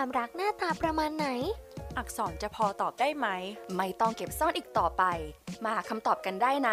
[0.00, 1.26] ความรักหน้าตาประมาณไหน
[1.98, 3.26] อักษรจะพอตอบได้ไหม
[3.76, 5.02] ไม่ต้องเก็บซ่อนอีกต่อไป
[5.64, 6.70] มาหาคำตอบกันได้ใน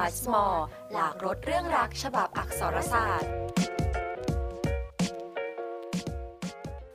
[0.00, 0.56] Art Small
[0.92, 3.30] หลากรถเรื่องรักฉบับอักษรศาสตร์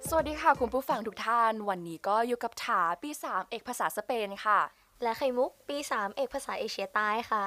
[0.07, 4.59] สวัสดีค่ะคุณผู้ฟังทุกท่าน วันนี้ก็อยู่กับถาปี 3 เอกภาษาสเปนค่ะ
[5.03, 7.45] และไข่มุกปี 3 เอกภาษาเอเชียใต้ค่ะ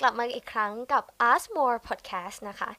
[0.00, 2.70] กลับมาอีกครั้งกับ Ask More Podcast นะคะ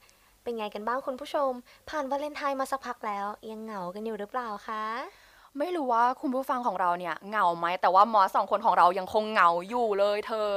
[0.45, 1.51] เป็นไงกันบ้างคุณผู้ชม
[1.89, 4.83] ผ่านวาเลนไทน์มาสักพักแล้ว ยังเหงากันอยู่หรือเปล่าคะ
[5.59, 10.49] ไม่รู้ว่าคุณผู้ฟังของเราเนี่ยเหงาไหมแต่ว่าหมอสองคนของเรายังคงเหงาอยู่เลยเธอ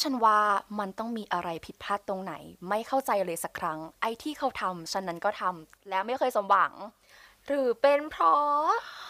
[0.00, 0.38] ฉันว่า
[0.78, 2.34] มันต้องมีอะไรผิดพลาดตรงไหน
[2.68, 6.72] ไม่เข้าใจเลยสักครั้ง ไอ้ที่เขาทำฉันนั้นก็ทำแล้วไม่เคยสมหวัง
[7.46, 8.66] หรือเป็นเพราะ
[9.06, 9.09] เ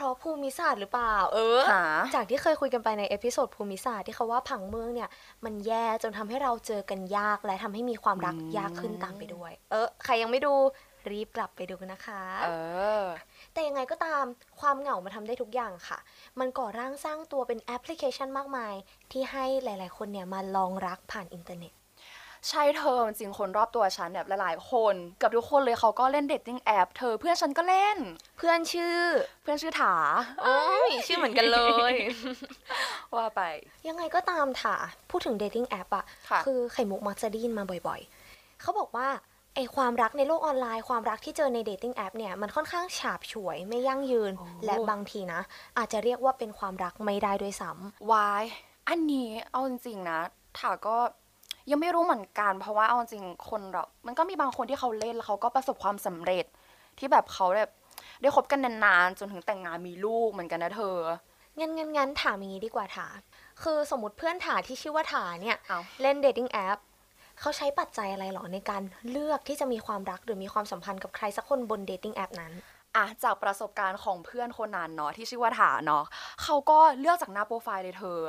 [0.00, 1.84] ราะภูมิศาสตร์หรือเปล่า เออถา
[2.14, 5.08] จากที่เคยคุยกันไปใน episode ภูมิศาสตร์ที่เขาว่าผังเมืองเนี่ย
[5.44, 10.54] มันแย่จนทำให้เราเจอกันยากและทำให้มีความรักยากขึ้นตามไปด้วย เออ ใครยังไม่ดู
[11.10, 12.48] รีบกลับไปดูกันนะคะ เอ
[13.02, 13.04] อ
[13.52, 14.24] แต่ยังไงก็ตาม
[14.60, 15.98] ความเหงามาทำได้ทุกอย่างค่ะ
[16.38, 18.74] มันก่อร่างสร้างตัวเป็นแอปพลิเคชันมากมาย
[19.12, 21.72] ที่ให้หลาย ๆ คนเนี่ยมาลองรักผ่านอินเทอร์เน็ต
[22.48, 27.98] ใช่เธอจริงๆคนรอบตัวฉันแบบหลายๆ คนเกือบทุกคนเลยเขาก็เล่น dating app เธอเพื่อนฉันก็เล่น
[28.36, 28.98] เพื่อนชื่อ
[29.42, 29.94] เพื่อนชื่อถา
[30.40, 31.60] โอ้ยชื่อเหมือนกันเล
[31.92, 31.94] ย
[33.14, 33.40] ว่าไป
[33.88, 34.76] ยังไงก็ตามค่ะ
[35.10, 39.08] พูดถึง dating app อะค่ะคือไข่มุกมักจะได้ยินมาบ่อยๆ เขาบอกว่า
[39.54, 44.32] ไอความรักในโลกออนไลน์ความรักที่เจอใน dating app เนี่ยมันค่อนข้างฉาบฉวยไม่ยั่งยืน
[44.64, 45.40] และบางทีนะ
[45.78, 48.44] อาจจะเรียกว่าเป็นความรักไม่ได้ด้วยซ้ำวาย
[48.88, 50.20] อันนี้เอาจริงๆนะ
[50.58, 50.96] ถาก็
[51.70, 56.44] ยังไม่รู้เหมือนกัน เพราะว่าเอาจริงคนเรา มันก็มีบางคนที่เขาเล่นแล้วเขาก็ประสบความสำเร็จ
[56.98, 57.70] ที่แบบเขาแบบ
[58.20, 60.96] ได้คบกันนานๆจนถึงแต่งงานมีลูกเหมือนกันนะเธอ
[61.58, 63.08] งั้นงั้นงั้นถามอย่างนี้ดีกว่าถา
[63.62, 66.78] คือสมมติเพื่อนถาที่ชื่อว่าถาเนี่ยเอาเล่น dating app
[67.40, 72.52] เขาใช้ปัจจัยอะไรหรอในการเลือกที่จะมีความรักหรือมีความสัมพันธ์กับใครสักคนบน dating app นั้น
[72.96, 76.04] อะจากประสบการณ์ของเพื่อนคนนั้นเนาะที่ชื่อว่าถาเนาะ
[76.42, 78.20] เขาก็เลือกจากหน้าโปรไฟล์เลยเธอ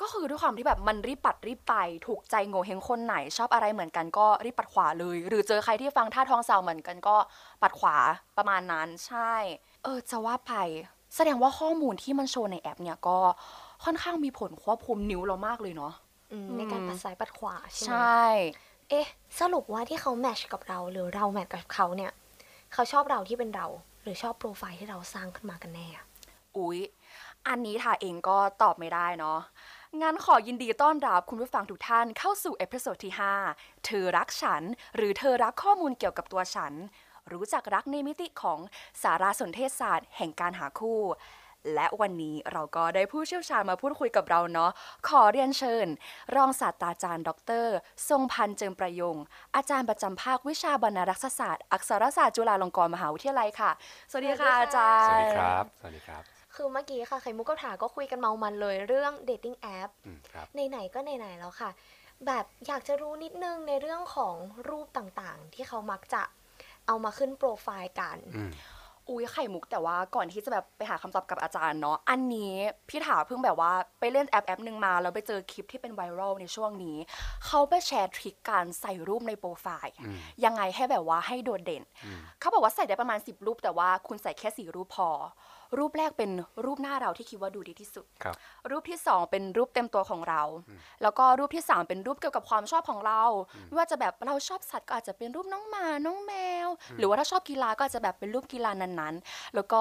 [0.00, 1.74] ก็คือด้วยความที่แบบมันรีบปัดรีบไป
[2.06, 7.16] ถูกใจโหงวเฮ้งคนไหน ชอบอะไรเหมือนกันก็รีบปัดขวาเลย หรือเจอใครที่ฟังท่าทองสาวเหมือนกันก็
[7.62, 7.96] ปัดขวา
[8.36, 9.34] ประมาณนั้นใช่
[9.84, 10.52] เออจะว่าไป
[11.16, 13.18] แสดงว่าข้อมูลที่มันโชว์ในแอปเนี่ยก็
[13.84, 15.92] ค่อนข้างมีผลควบคุมนิ้วเรามากเลยเนาะ
[16.32, 18.22] อืมในการปัดซ้ายปัดขวาใช่ไหมใช่
[18.90, 19.06] เอ๊ะ
[19.40, 22.12] สรุปว่าที่เขา match กับเราหรือเรา match กับเขาเนี่ย
[22.72, 23.66] เขาชอบเราที่เป็นเรา
[24.02, 26.04] หรือชอบโปรไฟล์ที่เราสร้างขึ้นมากันแน่อะ
[26.56, 26.78] อุ๊ย
[27.48, 29.38] อันนี้ถาเองก็ตอบไม่ได้เนาะ
[29.98, 33.14] งั้นขอยินดีต้อนรับคุณผู้ฟังทุกท่านเข้าสู่ episode ที่
[33.48, 34.62] 5 เธอรักฉัน
[34.96, 36.72] หรือเธอรักข้อมูลเกี่ยวกับตัวฉัน
[37.32, 38.58] รู้จักรักในมิติของ
[39.02, 41.00] สารสนเทศศาสตร์ แห่งการหาคู่
[41.74, 44.70] และวันนี้เราก็ได้ผู้เชี่ยวชาญมาพูดคุยกับเราเนาะ
[45.08, 45.86] ขอเรียนเชิญ
[46.36, 47.30] รองศาสตราจารย์ ด
[47.62, 47.66] ร
[48.08, 49.16] ทรงพันธ์เจิมประยงค์
[49.56, 53.70] อาจารย์ประจำภาควิชาบรรณารักษศาสตร์ อักษรศาสตร์จุฬาลงกรณ์มหาวิทยาลัยค่ะ
[54.10, 61.70] สวัสดีค่ะอาจารย์ สวัสดีครับ สวัสดีครับ คือเมื่อกี้ค่ะไข่มุกกับถาก็คุยกันเมามันเลยเรื่อง dating app อืมครับไหนๆก็ไหนๆแล้วค่ะ
[62.26, 64.34] แบบอยากจะรู้นิดนึงในเรื่องของ
[64.68, 66.22] รูปต่างๆ ที่เขามักจะ
[66.86, 68.52] เอามาขึ้นโปรไฟล์กันอืม
[69.08, 72.54] อุ้ยไข่มุกแต่ว่าก่อนที่จะแบบไปหาคำตอบกับอาจารย์เนาะอันนี้
[72.88, 76.96] พี่ถาเพิ่งแบบว่าไปเล่นแอปแอปหนึ่งมาแล้วไปเจอคลิปที่เป็นไวรัลในช่วงนี้
[77.46, 85.10] เขาไปแชร์ trick การใส่รูปในโปรไฟล์อืมยังไงให้แบบว่าให้โดดเด่นอืมเขาบอกว่าใส่ได้ประมาณ 10 รูปแต่ว่าคุณใส่แค่ 4 รูปพอ
[85.78, 86.30] รูปแรกเป็น
[86.64, 88.34] รูปหน้าเราที่คิดว่าดูดีที่สุดครับ
[88.70, 90.42] รูปที่ 2 เป็นรูปเต็มตัวของเรา
[91.02, 93.22] แล้วก็รูปที่ 3 เป็นรูปเกี่ยวกับความชอบของเรา
[93.66, 96.32] ไม่ว่าจะแบบเราชอบสัตว์ก็อาจจะเป็นรูปน้องหมา น้องแม
[96.66, 99.80] ว หรือว่าถ้าชอบกีฬาก็อาจจะแบบเป็นรูปกีฬานั้นๆ แล้วก็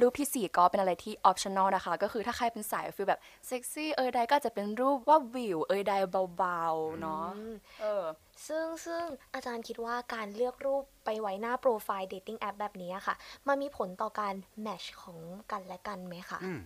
[0.00, 5.92] รูปทีสี่4 ก็เป็นอะไรที่ optional นะคะ ก็คือถ้าใครเป็นสาย feel แบบเซ็กซี่เอยใดก็อาจจะเป็นรูปว่าวิวเอยใด
[6.36, 8.04] เบาๆเนาะอืมเออ
[8.46, 9.02] ซึ่งซึ่ง
[9.34, 13.14] อาจารย์คิดว่าการเลือกรูปไปไว้หน้าโปรไฟล์ dating app แบบนี้อะค่ะ
[13.48, 15.18] มันมีผลต่อการ match ของ
[15.52, 16.58] กันและกันไหมคะอืม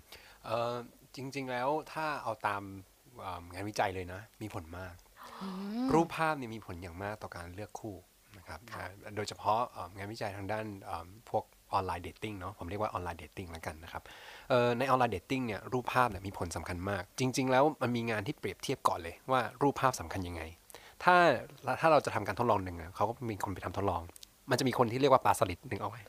[0.45, 0.75] เอ่อ
[1.15, 2.63] จริง ๆ แล้วถ้าเอาตาม
[3.21, 4.95] เอ่องานวิจัยเลยนะ มีผลมาก
[5.93, 7.97] รูปภาพเนี่ยมีผลอย่างมากต่อการเลือกคู่
[8.39, 8.85] นะครับอ่า
[9.17, 14.03] โดยเฉพาะเอ่องานวิจัยทางด้านเอ่อพวก online dating เนาะผมเรียกว่า online dating แล้วกันนะครับ
[14.51, 20.43] เอ่อใน online dating เนี่ยรูปภาพเนี่ยมีผลสำคัญมาก จริง ๆ แล้วมันมีงานที่เปรียบเทียบก่อนเลยว่ารูปภาพสำคัญยังไง
[21.05, 21.17] ถ้า
[21.81, 24.03] ถ้าเราจะทำการทดลองหนึ่งอะเขาก็มีคนไปทำทดลอง
[24.51, 26.03] มันจะมีคนที่เรียกว่าปลาสลิดหนึ่งเอาไว้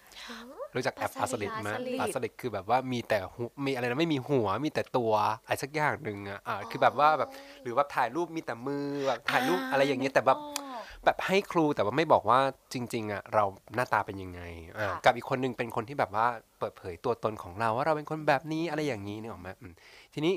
[0.76, 5.12] รู้จักแอปปปลาลาสสลิลิดดไหมปลาสลิดปลาสลิดคือแบบว่ามีแต่หูมีอะไรนะไม่มีหัวมีแต่ตัว
[5.46, 7.30] อะไรสักอย่างหนึ่งอะอ่าคือแบบว่าแบบ
[7.64, 10.40] หรือว่าถ่ายรูปมีแต่มือแบบถ่ายรูปอะไรอย่างเงี้ยแต่แบบ
[11.06, 12.40] แบบให้ครูแต่ว่าไม่บอกว่า
[12.74, 13.44] จริง ๆอะเรา
[13.76, 14.42] หน้าตาเป็นยังไง
[14.78, 16.28] อ่าค่ะกับอีกคนนึงเป็นคนที่แบบว่า
[16.60, 19.74] เปิดเผยตัวตนของเราว่าเราเป็นคนแบบนี้อะไรอย่างนี้เนี่ยหรอกไหมอืม
[20.14, 20.34] ทีนี้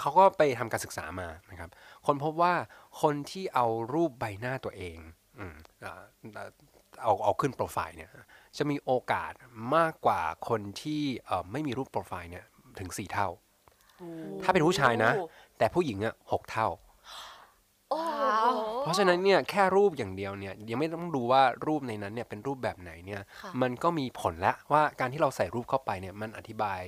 [0.00, 1.70] เขาก็ไปทำการศึกษามานะครับ
[2.06, 2.54] คนพบว่า
[3.02, 4.98] คนที่เอารูปใบหน้าตัวเอง
[5.38, 5.54] อืม
[5.84, 6.02] อ่า
[7.02, 8.10] เอาเอาขึ้นโปรไฟล์เนี่ย
[8.58, 9.32] จะมีโอกาส
[9.76, 12.44] มากกว่าคนที่เอ่อไม่มีรูปโปรไฟล์เนี่ย
[12.78, 13.28] ถึง 4 เท่า
[14.42, 15.12] ถ้าเป็นผู้ชายนะ
[15.58, 16.68] แต่ผู้หญิงอะหกเท่า
[17.90, 26.80] โอ้โหเพราะฉะนั้นเนี่ยแค่รูปอย่างเดียวเนี่ยยังไม่ต้องดูว่ารูปในนั้นเนี่ยเป็นรูปแบบไหนเนี่ยค่ะมันก็มีผลแล้วว่าการที่เราใส่รูปเข้าไปเนี่ยมันอธิบาย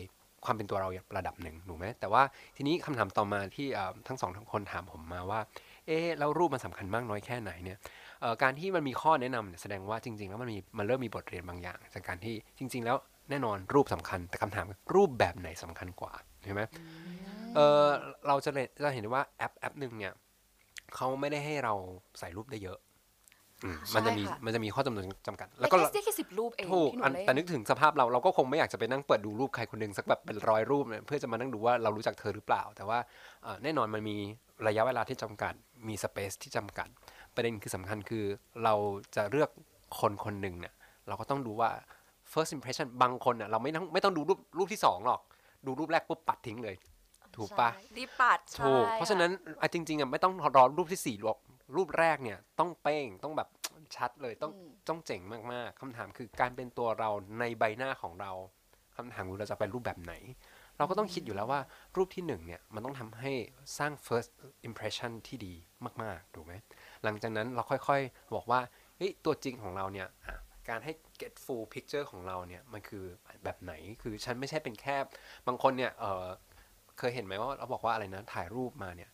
[0.44, 2.22] ความเป็นตัวเราระดับหนึ่งถูกไหมแต่ว่า
[2.56, 5.40] ทีนี้คำถามต่อมาที่เอ่อทั้งสองทั้งคนถามผมมาว่า
[5.86, 7.78] เอ๊ะแล้วรูปมันสำคัญมากน้อยแค่ไหนเนี่ย
[8.20, 12.96] เอ่อการที่มันมีข้อแนะนำเนี่ยแสดงว่าจริง ๆ แล้วมันมีมันเริ่มมีบทเรียนบางอย่าง จากการที่จริง ๆ แล้ว
[13.30, 16.12] แน่นอนรูปสำคัญ แต่คำถามคือรูปแบบไหนสำคัญกว่า
[16.44, 16.62] เห็นไหม
[17.54, 17.86] เออ
[18.28, 20.14] เราจะเห็นจะเห็นได้ว่าแอปแอปหนึ่งเนี่ย
[20.94, 21.74] เขาไม่ได้ให้เรา
[22.18, 22.83] ใส่รูปได้เยอะอื
[23.72, 32.98] มมันจะมีใช่ค่ะ มันจะมีข้อจำนวนจำกัด แล้แล้ววก็ก็ได้แค่สิบรูปเองถูกที่หนูอันเล่นแต่นึกถึงสภาพเราเราก็คงไม่อยากจะไปนั่งเปิดดูรูปใครคนหนึ่งสักแบบเป็นร้อยรูปเนี่ยเพื่อจะมานั่งดูว่าเรารู้จักเธอหรือเปล่า แต่ว่า
[33.42, 34.16] เอ่อแน่นอนมันมี
[34.66, 35.54] ระยะเวลาที่จำกัด
[35.88, 36.88] มีสเปซที่จำกัด
[37.34, 38.24] ประเด็นคือสำคัญคือ
[38.64, 38.74] เรา
[39.16, 39.50] จะเลือก
[40.00, 40.74] คนคนหนึ่งเนี่ย
[41.08, 41.70] เราก็ต้องดูว่า
[42.32, 45.20] first impression บางคนเนี่ยเราไม่ต้องไม่ต้องดูรูปรูปที่สองหรอก
[45.66, 46.76] ดูรูปแรกปุ๊บปัดทิ้งเลย
[47.36, 47.68] ถูกปะ
[47.98, 49.30] รีบปัดถูกใช่เพราะฉะนั้น
[49.60, 51.38] อะจริงๆอะไม่ต้องรอรูปที่สี่หรอก
[51.76, 53.48] รูปแรกเนี่ยต้องเป้งต้องแบบ
[53.96, 54.52] ชัดเลยต้อง
[54.88, 55.22] ต้องเจ๋ง
[55.52, 58.32] มากๆคำถามคือการเป็นตัวเราในใบหน้าของเรา
[58.96, 60.14] คำถามคือเราจะเป็นรูปแบบไหน
[60.78, 61.60] เราก็ต้องคิดอยู่แล้วว่า
[61.96, 63.32] รูปที่หนึ่งเนี่ยมันต้องทำให้
[63.78, 64.30] สร้าง first
[64.68, 65.54] impression ที่ดี
[66.02, 66.54] มากๆถูกไหม
[67.04, 68.60] หลังจากนั้นเราค่อยๆบอกว่า
[68.96, 70.38] เฮ้ยตัวจริงของเราเนี่ยอะ
[70.68, 73.04] การให้ get full picture ของเราเนี่ยมันคือ
[73.44, 73.72] แบบไหน
[74.02, 74.96] คือฉันไม่ใช่เป็นแค่
[75.46, 76.26] บางคนเนี่ยเออ
[76.98, 79.13] เคยเห็นไหมว่าเราบอกว่าอะไรนะถ่ายรูปมาเนี่ยเ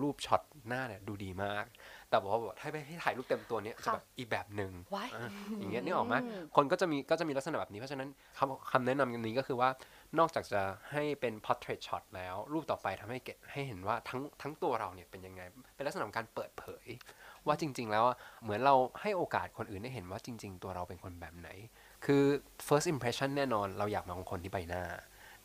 [0.00, 1.64] รูปช็อตหน้าเนี่ยดูดีมาก
[2.08, 6.14] แต่บอกว่าแบบให้ไปให้ถ่ายรูปเต็มตัวเนี่ยจะแบบอีกแบบหนึ่งว้ายอะอย่างเงี้ยนี่ออกไหม
[6.56, 8.08] คนก็จะมีก็จะมีลักษณะแบบนี้ เพราะฉะนั้น
[8.38, 9.68] คำคำแนะนำนี้ก็คือว่า
[10.18, 10.62] นอกจากจะ
[10.92, 15.42] ให้เป็น portrait shot แล้ว รูปต่อไปทำให้เก็ตให้เห็นว่าทั้งทั้งตัวเราเนี่ยเป็นยังไง
[15.74, 16.86] เป็นลักษณะของการเปิดเผย
[17.46, 21.48] ว่าจริง ๆ แล้วอะเหมือนเราให้โอกาสคนอื่นได้เห็นว่าจริง ๆ ตัวเราเป็นคนแบบไหน
[22.04, 22.22] คือ
[22.66, 24.82] first impression แน่นอนเราอยากมองคนที่ใบหน้า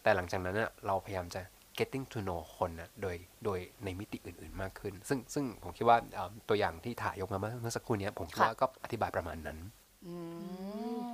[0.04, 1.42] แต่หลังจากนั้นน่ะเราพยายามจะ
[1.78, 3.16] getting to know คนนะโดย
[3.46, 9.58] โดยในมิติอื่น ๆมากขึ้น ซึ่งซึ่งผมคิดว่าเอ่อตัวอย่างที่ถ่ายยกมาเมื่อเมื่อสักครู่เนี้ยผมคิดว่าก็อธิบายประมาณนั้น
[10.08, 10.16] อื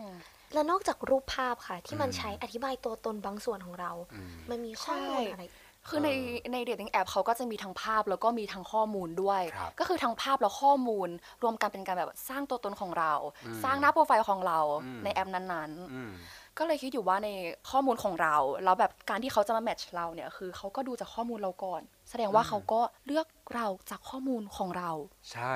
[0.04, 0.06] ม
[0.54, 5.44] แล้วนอกจากรูปภาพค่ะ ที่มันใช้อธิบายตัวตนบางส่วนของเราอืมมันมีข้อมูลใช่อะไร
[5.89, 6.10] คือใน
[6.54, 11.09] ใน dating app เขาก็จะมีทั้งภาพแล้วก็มีทั้งข้อมูลด้วยครับก็คือทั้งภาพและข้อมูล
[11.44, 13.13] รวมกันเป็นการแบบสร้างตัวตนของเรา
[13.45, 17.29] อืมสร้างหน้าโปรไฟล์ของเราอืมในแอปนั้นอืมๆ ก็เลยคิดอยู่ว่าใน
[17.69, 24.91] ข้อมูลของเราแล้วแบบการที่เขาจะมาแมทช์เราเนี่ยคือเขาก็ดูจากข้อมูลเราก่อน แสดงว่าเขาก็เลือกเราจากข้อมูลของเรา
[25.33, 25.53] ใช่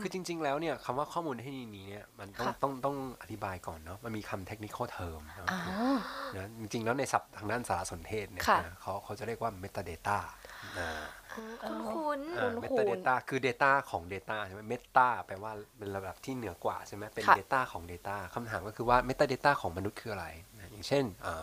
[0.00, 5.62] คือจริง ๆ แล้วเนี่ยคำว่าข้อมูลที่นี้เนี่ยมันต้องค่ะต้องต้องอธิบายก่อนเนาะมันมีคำ technical term เนอะอ่า
[6.36, 10.18] นะจริงๆแล้วในศัพท์ทางด้านสารสนเทศเนี่ยค่ะนะเขาเขาจะเรียกว่า metadata
[10.78, 10.90] อ่า
[11.34, 11.46] คุณ
[11.96, 20.26] คุณอ่าคุ้นๆ metadata คือ data ของ data ใช่ไหม meta แปลว่าเป็นระดับที่เหนือกว่าใช่ไหมเป็นค่ะ data ของ data คำถามก็คือว่า metadata ของมนุษย์คืออะไร
[20.56, 21.42] นะอย่างเช่นอ่า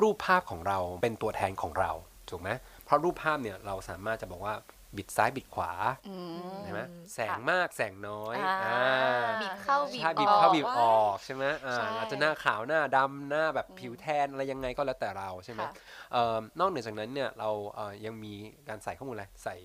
[0.00, 1.90] รูปภาพของเราเป็นตัวแทนของเรา
[2.30, 2.50] ถูกไหม
[2.84, 4.54] เพราะรูปภาพเนี่ยเราสามารถจะบอกว่า
[4.96, 5.72] บิดซ้ายบิดขวา
[6.08, 6.80] อืมใช่ไหม
[7.14, 15.72] แสงมากแสงน้อยอ่าอ่าบีบเข้าบีบออกใช่บีบเข้าบีบออกใช่ไหมอ่าใช่อาจจะหน้าขาวหน้าดำหน้าแบบผิวแทนอะไรยังไงก็แล้วแต่เราใช่ไหมค่ะ
[16.12, 18.34] เอ่อนอกเหนือจากนั้นเนี่ยเราเอ่อยังมี
[18.68, 19.56] การใส่ข้อมูลอะไรใส่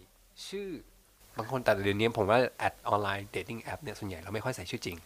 [0.48, 0.70] ชื่อ
[1.38, 4.98] บางคนแต่เดี๋ยวนี้ผมว่าแอป online dating app เนี่ยส่วนใหญ่เราไม่ค่อยใส่ชื่อจริง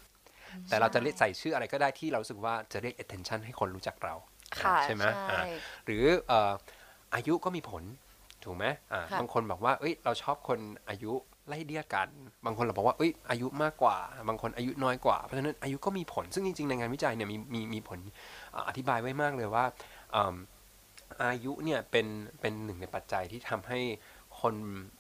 [0.70, 4.16] แต่เราจะเรียกใส่ชื่ออะไรก็ได้ที่เรารู้สึกว่าจะเรียก attention ให้คนรู้จักเรา
[4.64, 5.44] ค่ะใช่ไหมใช่อ่า
[5.86, 6.52] หรือเอ่อ
[7.16, 7.84] อายุก็มีผล
[8.46, 10.60] ถูกไหมอ่าค่ะบางคนบอกว่าเอ้ยเราชอบคน
[10.90, 11.14] อายุ
[11.48, 12.10] ไล่เดียกัน
[12.46, 13.98] บางคนเราบอกว่าเอ้ยอายุมากกว่า
[14.30, 18.00] บางคนอายุน้อยกว่า เพราะฉะนั้นอายุก็มีผล ซึ่งจริงๆ ในงานวิจัยเนี่ยมีมีมีผล
[18.56, 19.66] อ่าอธิบายไว้มากเลยว่า
[20.16, 20.36] อืม
[21.22, 22.08] อายุเนี่ยเป็น
[22.42, 23.80] เป็นหนึ่งในปัจจัยที่ทำให้
[24.42, 24.56] คน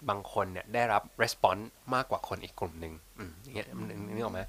[0.09, 3.67] บางคนเนี่ยได้รับ response มากกว่าคนอีกกลุ่มหนึ่งอืมอย่างเงี้ย
[4.13, 4.41] นึกออกไหม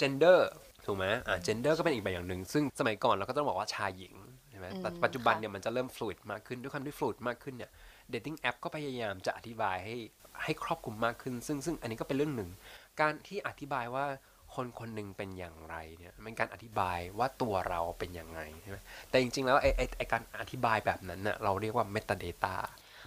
[0.00, 0.38] gender
[0.86, 4.14] ถูกไหมอ่า gender ก็เป็นอีกแบบอย่างหนึ่ง ซึ่งสมัยก่อนเราก็ต้องบอกว่าชายหญิง
[4.50, 7.70] ใช่ไหมแต่อืมปัจจุบันค่ะเนี่ยมันจะเริ่ม fluid มากขึ้น ด้วยความที่ fluid มากขึ้นเนี่ย
[8.12, 9.96] dating app ก็พยายามจะอธิบายให้
[10.42, 12.50] ให้ครอบคลุมมากขึ้น ซึ่งซึ่งอันนี้ก็เป็นเรื่องหนึ่ง
[13.00, 14.04] การที่อธิบายว่า
[14.54, 18.78] คนคนหนึ่งเป็นอย่างไรเนี่ยเป็นการอธิบายว่าตัวเราเป็นอย่างไงใช่ไหม
[19.10, 22.56] แต่จริงๆแล้วไอ้ไอ้ไอ้การอธิบายแบบนั้นน่ะเราเรียกว่า metadata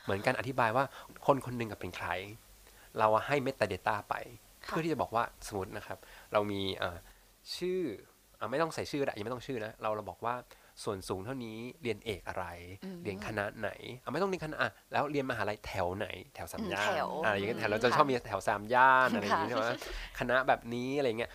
[0.03, 0.85] เหมือนการอธิบายว่า
[1.25, 2.09] คนคนหนึ่งกับเป็นใคร
[2.99, 4.15] เราให้ metadata ไป
[4.65, 5.97] ค่ะเพื่อที่จะบอกว่าสมมตินะครับ
[6.33, 6.97] เรามีเอ่อ
[7.57, 7.81] ชื่อ
[8.39, 10.35] อะไม่ต้องใส่ชื่อก็ได้ยังไม่ต้องชื่อนะเราเราบอกว่า
[10.84, 12.46] ส่วนสูงเท่านี้เรียนเอกอะไร
[13.03, 13.70] เรียนคณะไหน
[14.03, 19.65] อะไม่ต้องเรียนคณะอะแล้วเรียนมหาลัยแถวไหน แถวสามย่านแถวอะอย่างเงี้ยแถวเราจะค่ะชอบมีแถวสามย่านอะไรอย่างงี้ค่ะใช่ไหม
[20.20, 21.32] คณะแบบนี้อะไรเงี้ย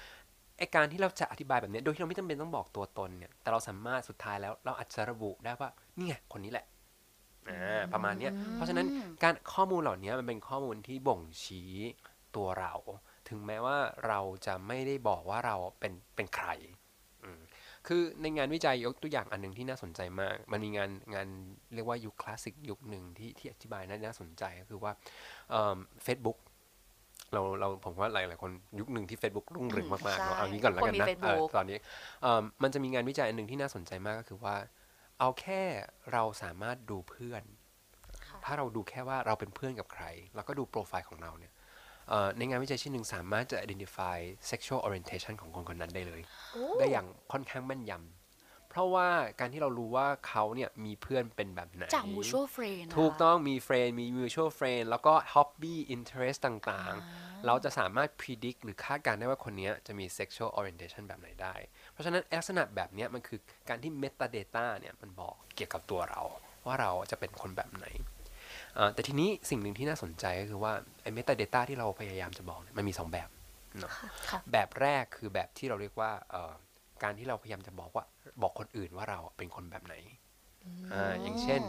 [0.58, 6.66] ไอการที่เราจะอธิบายแบบเนี้ยโดยที่เราไม่จำเป็นต้องบอกตัวตนเนี่ยแต่เราสามารถสุดท้ายแล้วเราอาจจะระบุได้ว่านี่ไงคนนี้แหละ
[7.48, 8.86] อ่าประมาณเนี้ยเพราะฉะนั้น
[9.22, 11.72] การข้อมูลเหล่านี้มันเป็นข้อมูลที่บ่งชี้
[12.36, 12.74] ตัวเรา
[13.28, 16.89] ถึงแม้ว่าเราจะไม่ได้บอกว่าเราเป็นเป็นใครอืม
[17.86, 21.28] คือคือในงานวิจัยยกตัวอย่างอันหนึ่งที่น่าสนใจมาก มันมีงานงาน
[21.74, 24.92] เรียกว่ายุคคลาสสิกยุคหนึ่งที่ที่อธิบายน่าน่าสนใจก็คือว่า
[26.04, 26.38] เฟซบุ๊ก
[27.32, 31.78] เราเราผมว่าหลายหลายคนยุคหนึ่งที่ Facebook รุ่งเรืองมากๆใช่เนาะเอางี้ก่อนแล้วกันคนมีนะ Facebook เออตอนนี้
[32.22, 34.54] เอิ่มมันจะมีงานวิจัยอันหนึ่งที่น่าสนใจมากก็คือว่า
[35.18, 35.62] เอาแค่
[36.12, 37.42] เราสามารถดูเพื่อน
[38.44, 41.59] ถ้าเราดูแค่ว่าเราเป็นเพื่อนกับใคร แล้วก็ดูโปรไฟล์ของเราเนี่ยเอ่อ
[42.38, 44.18] ในงานวิจัยชิ้นหนึ่งสามารถจะ identify
[44.50, 46.22] sexual orientation ของคนคนนั้นได้เลย
[46.78, 49.08] ได้อย่างค่อนข้างแม่นยำเพราะว่า
[49.40, 61.02] การที่เรารู้ว่าเขาเนี่ยมีเพื่อนเป็นแบบไหน จาก mutual friend นะคะถูกต้องมีเฟรนมี mutual friend แล้วก็ hobby interest ต่างๆ เราจะสามารถ predict หรือคาดการณ์ได้ว่าคนเนี้ยจะมี sexual orientation
[61.08, 61.54] แบบไหนได้
[61.92, 63.38] เพราะฉะนั้นลักษณะแบบเนี้ยมันคือ
[63.68, 66.22] การที่ metadata เนี่ยมันบอกเกี่ยวกับตัวเรา
[66.66, 68.19] ว่าเราจะเป็นคนแบบไหนเอ่อ
[68.94, 70.72] แต่ทีนี้สิ่งหนึ่งที่น่าสนใจก็คือว่า
[71.02, 73.28] ไอ้ metadata ที่เราพยายามจะบอกเนี่ยมันมีสองแบบ
[73.78, 73.92] เนอะ
[74.28, 76.52] ค่ะแบบแรกคือแบบที่เราเรียกว่าเอ่อ
[77.02, 78.04] การที่เราพยายามจะบอกว่า
[78.42, 79.94] บอกคนอื่นว่าเราเป็นคนแบบไหน
[80.92, 81.60] อ่าอย่างเช่น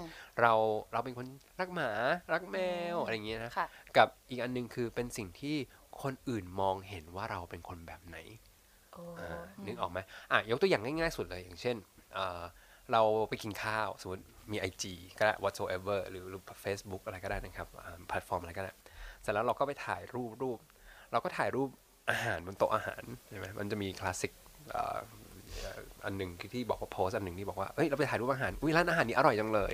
[0.42, 0.54] เรา
[0.94, 1.28] เราเป็นคน
[1.60, 1.90] รักหมา
[2.34, 2.58] รักแม
[2.96, 3.68] วอะไรอย่างเงี้ยนะค่ะ
[3.98, 5.56] กับอีกอันหนึงคือเป็นสิ่งที่
[6.04, 8.18] คนอื่นมองเห็นว่าเราเป็นคนแบบไหน
[8.94, 10.00] โอ้อ่านึกออกไหม
[10.32, 11.76] อะยกตัวอย่างง่ายๆสุดเลยอย่างเช่น
[12.14, 12.42] เอ่อ
[12.92, 14.84] เราไปกินข้าวสมมติ มี IG
[15.18, 18.72] ก็ได้ whatsoever หรือหรือ Facebook อะไรก็ได้นะครับอ่าแพลตฟอร์มอะไรก็ได้
[19.22, 20.60] เสร็จแล้วเราก็ไปถ่ายรูปรูป
[21.12, 21.70] เราก็ถ่ายรูป
[22.10, 24.32] อาหารบนโต๊ะอาหารใช่ไหมมันจะมีคลาสสิก
[24.72, 24.98] เอ่อ
[26.06, 29.74] อันหนึ่งที่บอกว่าโพสต์อันหนึ่งที่บอกว่าเอ้ยเราไปถ่ายรูปอาหารอุ้ยร้านอาหารนี้อร่อยจังเลย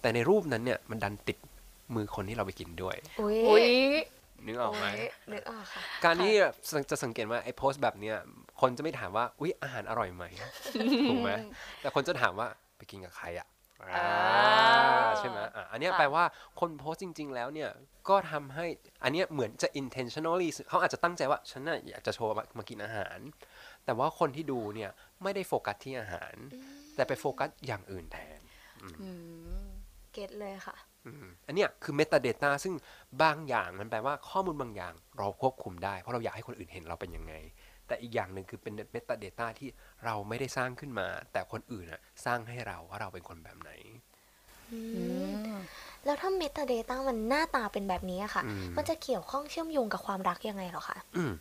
[0.00, 1.38] แต่ในรูปนั้นเนี่ยมันดันติด
[1.94, 3.68] มือคนที่เราไปกินด้วยอุ้ยอุ้ย
[4.46, 6.34] นึกออกไหมโยนึกออกค่ะการที่
[6.90, 8.16] จะสังเกตว่าไอ้โพสต์แบบเนี้ย
[8.60, 10.24] คนจะไม่ถามว่าอุ้ยอาหารอร่อยไหม
[11.10, 11.30] ถูกไหม
[11.80, 13.46] แต่คนจะถามว่าไปกินกับใครอะ
[13.82, 14.08] อ่า
[15.18, 16.24] ใช่ไหมอะอันเนี้ยค่ะ แปลว่า
[16.60, 17.70] คนโพสต์จริง ๆ แล้วเนี่ย
[18.08, 18.66] ก็ทำให้
[19.02, 23.18] อันเนี้ยเหมือนจะ intentionally เขาอาจจะตั้งใจว่า ฉันน่ะอยากจะโชว์มามากินอาหาร
[23.84, 24.90] แต่ว่าคนที่ดูเนี่ย
[25.22, 26.34] ไม่ได้โฟกัสที่อาหาร
[26.94, 28.40] แต่ไปโฟกัสอย่างอื่นแทน
[29.02, 29.10] อื
[29.64, 29.66] ม
[30.12, 30.76] เก็ตเลยค่ะ
[31.06, 32.74] อืมอันเนี้ยคือ metadata ซึ่ง
[33.22, 37.34] บางอย่างมันแปลว่าข้อมูลบางอย่างเราควบคุมได้ เพราะเราอยากให้คนอื่นเห็นเราเป็นยังไง
[37.86, 39.68] แต่อีกอย่างหนึ่งคือเป็น metadata ที่
[40.04, 43.70] เราไม่ได้สร้างขึ้นมา แต่คนอื่นอะสร้างให้เราว่าเราเป็นคนแบบไหน
[46.04, 51.32] แล้วถ้า metadata มันหน้าตาเป็นแบบนี้อะค่ะอืมมันจะเกี่ยวข้องเชื่อมโยงกับความรักยังไงเหรอคะอืม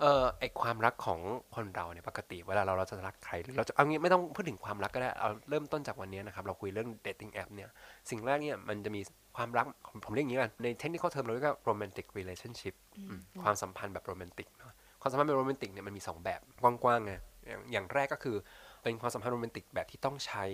[0.00, 1.20] เอ่อไอความรักของ
[1.54, 7.68] คนเราเนี่ยปกติเวลาเราเราจะรักใครหรือเราจะเอางี้ไม่ต้องพูดถึงความรักก็ได้ เอาเริ่มต้นจากวันนี้นะครับ เราคุยเรื่อง dating app เนี่ย
[8.10, 9.00] สิ่งแรกเนี่ยมันจะมี
[9.36, 17.12] ความรักผมผมเรียกอย่างนี้กันใน technical term เราเรียกว่า romantic relationship อืมความสัมพันธ์แบบโรแมนติกเนาะ ความสัมพันธ์แบบโรแมนติกเนี่ยมันมีสองแบบกว้างๆไง
[17.46, 18.36] อย่างอย่างแรกก็คือ
[18.82, 20.44] เป็นความสัมพันธ์โรแมนติกแบบที่ต้องใช้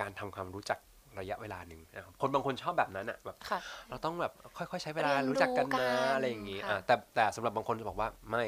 [0.00, 0.78] การทำความรู้จัก
[1.20, 8.44] ระยะเวลาหนึ่งนะครับคนบางคนชอบแบบนั้นอะแบบค่ะเราต้องแบบค่อยๆ ใช้เวลาเรียนรู้รู้จักกันกัมานอะไรอย่างงี้ค่ะอะแต่แต่สำหรับบางคนจะบอกว่าไม่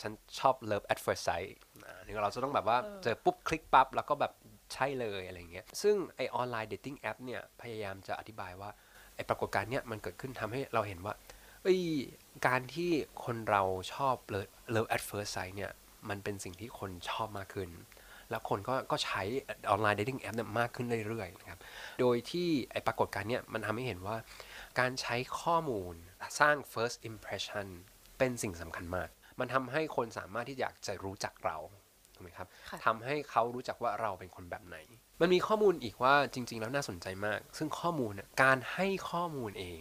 [0.00, 1.50] ฉันชอบ love at first sight
[1.86, 4.32] อะนี่เราจะต้องแบบว่าเจอปุ๊บคลิกปั๊บแล้วก็แบบ
[4.74, 8.70] ใช่เลยอะไรอย่างเงี้ย ซึ่งไอ online dating app เนี่ยพยายามจะอธิบายว่า
[9.16, 11.14] ไอปรากฏการณ์เนี่ยมันเกิดขึ้นทำให้เราเห็นว่า
[11.64, 11.82] เอ้ย
[12.46, 12.90] การที่
[13.24, 15.72] คนเราชอบ love love at first sight เนี่ย
[16.08, 17.70] มันเป็นสิ่งที่คนชอบมากขึ้น
[18.30, 19.22] แล้วคนก็ก็ใช้
[19.70, 21.60] online dating app เนี่ยมากขึ้นเรื่อยๆนะครับ
[22.00, 24.16] โดยที่ไอปรากฏการณ์เนี่ยมันทำให้เห็นว่า
[24.80, 25.94] การใช้ข้อมูล
[26.40, 27.66] สร้าง first impression
[28.18, 29.08] เป็นสิ่งสำคัญมาก
[29.40, 31.56] มันทำให้คนสามารถที่อยากจะรู้จักเรา
[32.14, 34.76] ถูกไหมครับค่ะทำให้เขารู้จักว่าเราเป็นคนแบบไหน
[35.20, 39.80] มันมีข้อมูลอีกว่าจริง ๆ แล้วน่าสนใจมาก ซึ่งข้อมูลน่ะการให้ข้อมูลเอง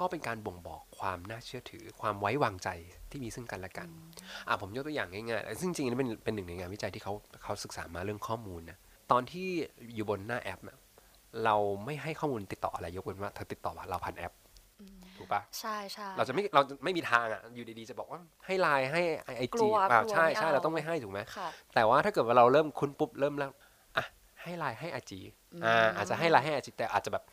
[0.00, 2.68] ก็เป็นการบ่งบอกความน่าเชื่อถือ ความไว้วางใจ
[3.10, 3.88] ที่มีซึ่งกันและกัน
[4.48, 7.12] อะผมยกตัวอย่างง่ายๆซึ่งจริงๆนี่เป็นเป็นหนึ่งในงานวิจัยที่เขา
[7.42, 8.78] เขาศึกษามาเรื่องข้อมูลนะ
[9.12, 9.48] ตอนที่
[9.94, 10.78] อยู่บนหน้าแอปน่ะ
[11.44, 14.32] เราไม่ให้ข้อมูลติดต่ออะไรยกเว้นว่าเธอติดต่อมาเราผ่านแอป
[15.18, 23.50] ถูกปะใช่ใช่เราจะไม่เราจะไม่มีทางอะอยู่ดีๆจะบอกว่าให้ไลน์ให้ไอกลัจีวอ่ากลัวใช่ไม่ใช่เอาเราต้องไม่ให้ถูกไหมค่ะแต่ว่าถ้าเกิดว่าเราเริ่มคุ้นปุ๊บเริ่มแล้ว
[23.96, 24.04] อะ
[24.42, 25.20] ให้ไลน์ให้ไอจี
[25.64, 27.24] อ่าอาจจะให้ไลน์ให้ไอจีแต่อาจจะแบบ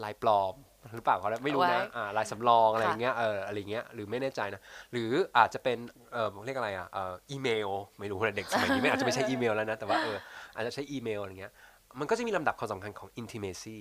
[0.00, 0.54] ไลน์ปลอม
[0.94, 4.60] หรือเปล่าเขาไม่รู้นะไว้อ่าไลน์สำรองอะไรอค่ะย่างเงี้ยเอออะไรเงี้ยหรือไม่แน่ใจนะ
[4.92, 5.78] หรืออาจจะเป็น
[6.12, 10.16] เออเรียกอะไรอะเอ่ออีเมล ไม่รู้นะเด็กสมัยนี้ไม่อาจจะไม่ใช่อีเมลแล้วนะแต่ว่าเออ
[10.54, 11.52] อาจจะใช้อีเมลอะไรเงี้ย
[12.00, 13.78] มันก็จะมีลำดับความสำคัญของ intimacy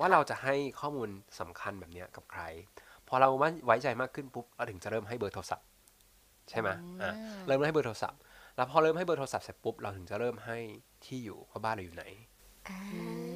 [0.00, 1.08] ว่าเราจะให้ข้อมูล
[1.40, 2.42] สำคัญแบบเนี้ยกับใคร
[3.08, 3.28] พอเรา
[3.66, 5.66] ไว้ใจมากขึ้นปุ๊บเราถึงจะเริ่มให้เบอร์โทรศัพท์
[6.50, 6.68] ใช่ไหม
[7.02, 7.12] อะ
[7.46, 8.20] เริ่มให้เบอร์โทรศัพท์
[8.56, 10.58] แล้วพอเริ่มให้เบอร์โทรศัพท์เสร็จปุ๊บเราถึงจะเริ่มให้
[11.06, 12.04] ที่อยู่ว่าบ้านเราอยู่ไหน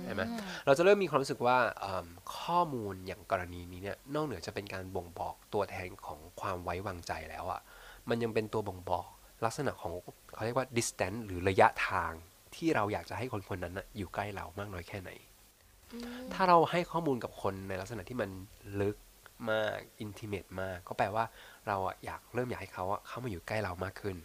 [0.04, 0.22] เห็นไหม
[0.66, 2.06] เราจะเริ่มมีความรู้สึกว่าเอิ่ม
[2.38, 7.60] ข้อมูลอย่างกรณีนี้เนี่ยนอกเหนือจะเป็นการบ่งบอกตัวแทนของความไว้วางใจแล้วอะ่ะ
[8.08, 9.06] มันยังเป็นตัวบ่งบอก
[9.44, 9.92] ลักษณะของ
[10.34, 12.12] เขาเรียกว่า distance หรือระยะทาง
[12.54, 15.10] ที่เราอยากจะให้คนคนนั้นนะอยู่ใกล้เรามากน้อยแค่ไหน
[16.32, 18.30] ถ้าเราให้ข้อมูลกับคนในลักษณะที่มัน
[18.80, 18.96] ลึก
[19.50, 21.24] มาก intimate มาก ก็แปลว่า
[21.68, 24.16] เราอะอยากเริ่มอยากให้เขาอะเข้ามาอยู่ใกล้เรามากขึ้น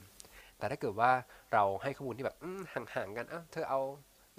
[0.58, 1.12] แต่ถ้าเกิดว่า
[1.54, 3.82] เราให้ข้อมูลที่แบบอืมห่างๆกันอะเธอเอา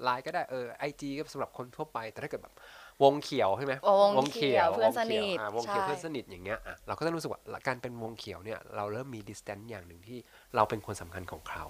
[0.02, 2.54] ไลน์ก็ได้เออไอจีก็สำหรับคนทั่วไป แต่ถ้าเกิดแบบ
[3.02, 3.74] วงเขียวใช่ไหม
[4.16, 10.18] วงเขียวเพื่อนสนิทวงเขียวอะวงเขียวใช่เพื่อนสนิทอย่างเงี้ยอะเราก็จะรู้สึกว่าการเป็นวงเขียวเนี่ยเราเริ่มมี distance อย่างหนึ่งที่
[10.54, 11.64] เราเป็นคนสำคัญของเขา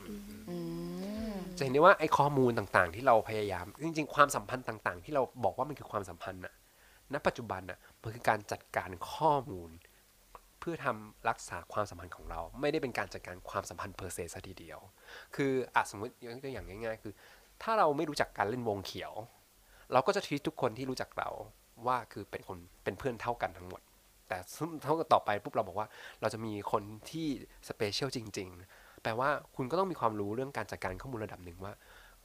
[0.00, 0.56] อื
[1.36, 6.54] มจะเห็นได้ว่าไอ้ข้อมูลต่างๆ ที่เราพยายาม จริง ๆ ความสัมพันธ์ต่าง ๆ ที่เราบอกว่ามันคือความสัมพันธ์น่ะ
[7.12, 9.70] ณปัจจุบันน่ะมันคือการจัดการข้อมูล
[10.60, 14.78] เพื่อทำรักษาความสัมพันธ์ของเรา ไม่ได้เป็นการจัดการความสัมพันธ์เพอร์เซซะทีเดียว
[15.36, 17.12] คืออะสมมติยกตัวอย่างง่าย ๆ คือ
[17.64, 19.12] ถ้าเราไม่รู้จักการเล่นวงเขียว
[19.92, 21.30] เราก็จะทีทุกคนที่รู้จักเรา
[21.86, 23.80] ว่าคือเป็นคนเป็นเพื่อนเท่ากันทั้งหมด
[24.28, 24.38] แต่
[24.82, 25.88] เท่ากับต่อไปปุ๊บเราบอกว่า
[26.20, 27.26] เราจะมีคนที่
[27.68, 31.72] special จริง ๆ แปลว่าคุณก็ต้องมีความรู้เรื่องการจัดการข้อมูลระดับหนึ่งว่า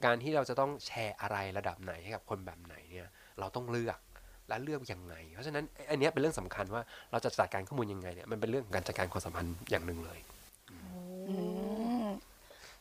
[0.05, 3.07] การที่เราจะต้องแชร์อะไรระดับไหนให้กับคนแบบไหนเนี่ย
[3.39, 3.99] เราต้องเลือก
[4.47, 6.81] และเลือกยังไง เพราะฉะนั้นอันนี้เป็นเรื่องสำคัญว่า
[7.11, 10.19] เราจะจัดการข้อมูลยังไงเนี่ยมันเป็นเรื่องของการจัดการความสัมพันธ์อย่างหนึ่งเลย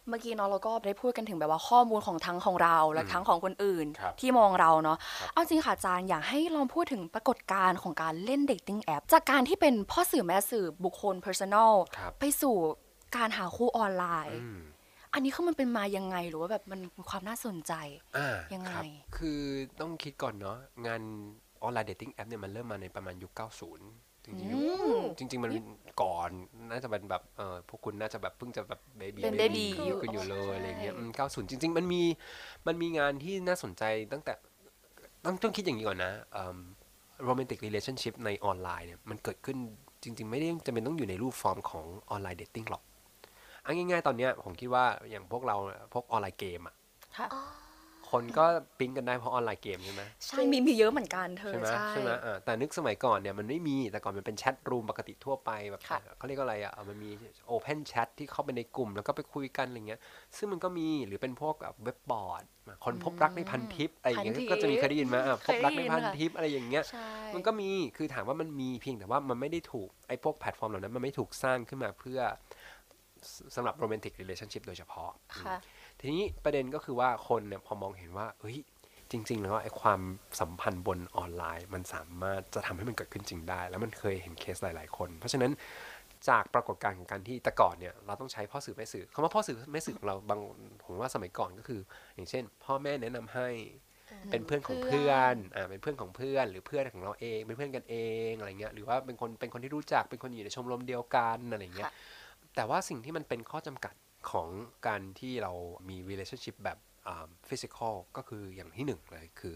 [0.09, 12.57] เมื่อกี้เนาะเราก็ได้พูดกันถึงแบบว่าข้อมูลของทั้งของเราและทั้งของคนอื่นครับที่มองเราเนาะครับเอาจริงค่ะอาจารย์อยากให้ลองพูดถึงปรากฏการณ์ของการเล่น dating app จากการที่เป็นพ่อสื่อแม่สื่อบุคคล personal ครับไปสู่
[13.17, 14.61] การหาคู่ออนไลน์อืม
[15.15, 17.73] อันนี้คือมันเป็นมายังไงหรือว่าแบบมันมีความน่าสนใจ
[18.17, 18.85] อ่ายังไงครับ
[19.17, 19.41] คือ
[19.81, 21.03] ต้องคิดก่อนเนาะงาน
[21.63, 25.53] online dating app เนี่ยมันเริ่มมาในประมาณยุค 90 จริงๆยุคอืมจริง ๆ มัน
[26.03, 26.31] ก่อน
[26.71, 32.03] น่าจะเป็นแบบเออพวกคุณน่าจะแบบเพิ่งจะแบบเบบี้เป็น baby อยู่ กันอยู่เลยอะไรเงี้ยอืม90จริง ๆ มันมี
[32.67, 33.83] มันมีงานที่น่าสนใจ
[34.13, 34.33] ตั้งแต่
[35.25, 36.13] ต้องต้องคิดอย่างนี้ก่อนนะ
[37.25, 39.59] โรแมนติก relationship ในออนไลน์เนี่ยมันเกิดขึ้น
[40.03, 42.83] จริง ๆ ไม่ได้จำเป็นต้องอยู่ในรูปฟอร์มของ online dating หรอก
[43.63, 45.57] เอาง่ายๆตอนเนี้ยผมคิดว่าอย่างพวกเรา
[45.93, 46.75] พวก online game อะ
[48.09, 48.45] ค่ะคนก็
[48.79, 57.11] ปิ๊งกันได้เพราะ online game ใช่ไหมใช่มีมีเยอะเหมือนกันเธอใช่ไหมใช่ใช่ไหมอ่าแต่นึกสมัยก่อนเนี่ยมันไม่มีแต่ก่อนมันเป็น chat room ปกติทั่วไปแบบค่ะเขาเรียกว่าอะไรอะมันมี
[57.47, 60.01] open chat ที่เข้าไปในกลุ่มแล้วก็ไปคุยกันอะไรเงี้ย
[60.37, 62.45] ซึ่งมันก็มีหรือเป็นพวกแบบเว็บบอร์ด
[62.85, 72.21] คนพบรักในพันทิปอะไรอย่างเงี้ยพันทิปก็จะมีเคยได้ยินไหมอะพบรักในพันเคยได้ยินค่ะทิปอะไรอย่างเงี้ยใช่มันก็มีคือถามว่ามันมีเพียงแต่ว่ามันไม่ได้ถูกไอ้พวกแพลตฟอร์มเหล่านั้นมันไม่ถูกสร้างขึ้นมาเพื่อ
[73.33, 75.57] สสำหรับโรแมนติก r e l a t i o n s h i p โดยเฉพาะค่ะ
[76.01, 78.59] ทีนี้ประเด็นก็คือว่าคนเนี่ยพอมองเห็นว่าเฮ้ย
[79.11, 80.01] จริง ๆ แล้วไอ้ความ
[80.41, 85.53] สัมพันธ์บนออนไลน์ มันสามารถจะทำให้มันเกิดขึ้นจริงได้ แล้วมันเคยเห็นเคสหลาย ๆ คน เพราะฉะนั้น
[86.29, 90.41] จากปรากฏการณ์ของการที่แต่ก่อนเนี่ยเราต้องใช้พ่อสื่อแม่สื่อคำว่าพ่อสื่อแม่สื่อของเราบาง
[90.83, 91.81] ผมว่าสมัยก่อนก็คือ
[92.15, 93.49] อย่างเช่น พ่อแม่แนะนำให้
[94.31, 97.97] เป็นเพื่อนของเพื่อนอ่าเป็นเพื่อนของเพื่อน หรือเพื่อนของเราเองเป็นเพื่อนกันเอ
[98.29, 101.95] งอะไรเงี้ยหรือว่าเป็นคนเป็นคนที่รู้จักเป็นคนอยู่ในชมรมเดียวกันอะไรเงี้ยค่ะ
[102.57, 103.95] แต่ว่าสิ่งที่มันเป็นข้อจำกัด
[104.31, 104.49] ของ
[104.87, 105.53] การที่เรา
[105.89, 106.79] มี relationship แบบ
[107.49, 109.55] ฟิสิกอลก็คืออย่างที่หนึ่งเลยคือ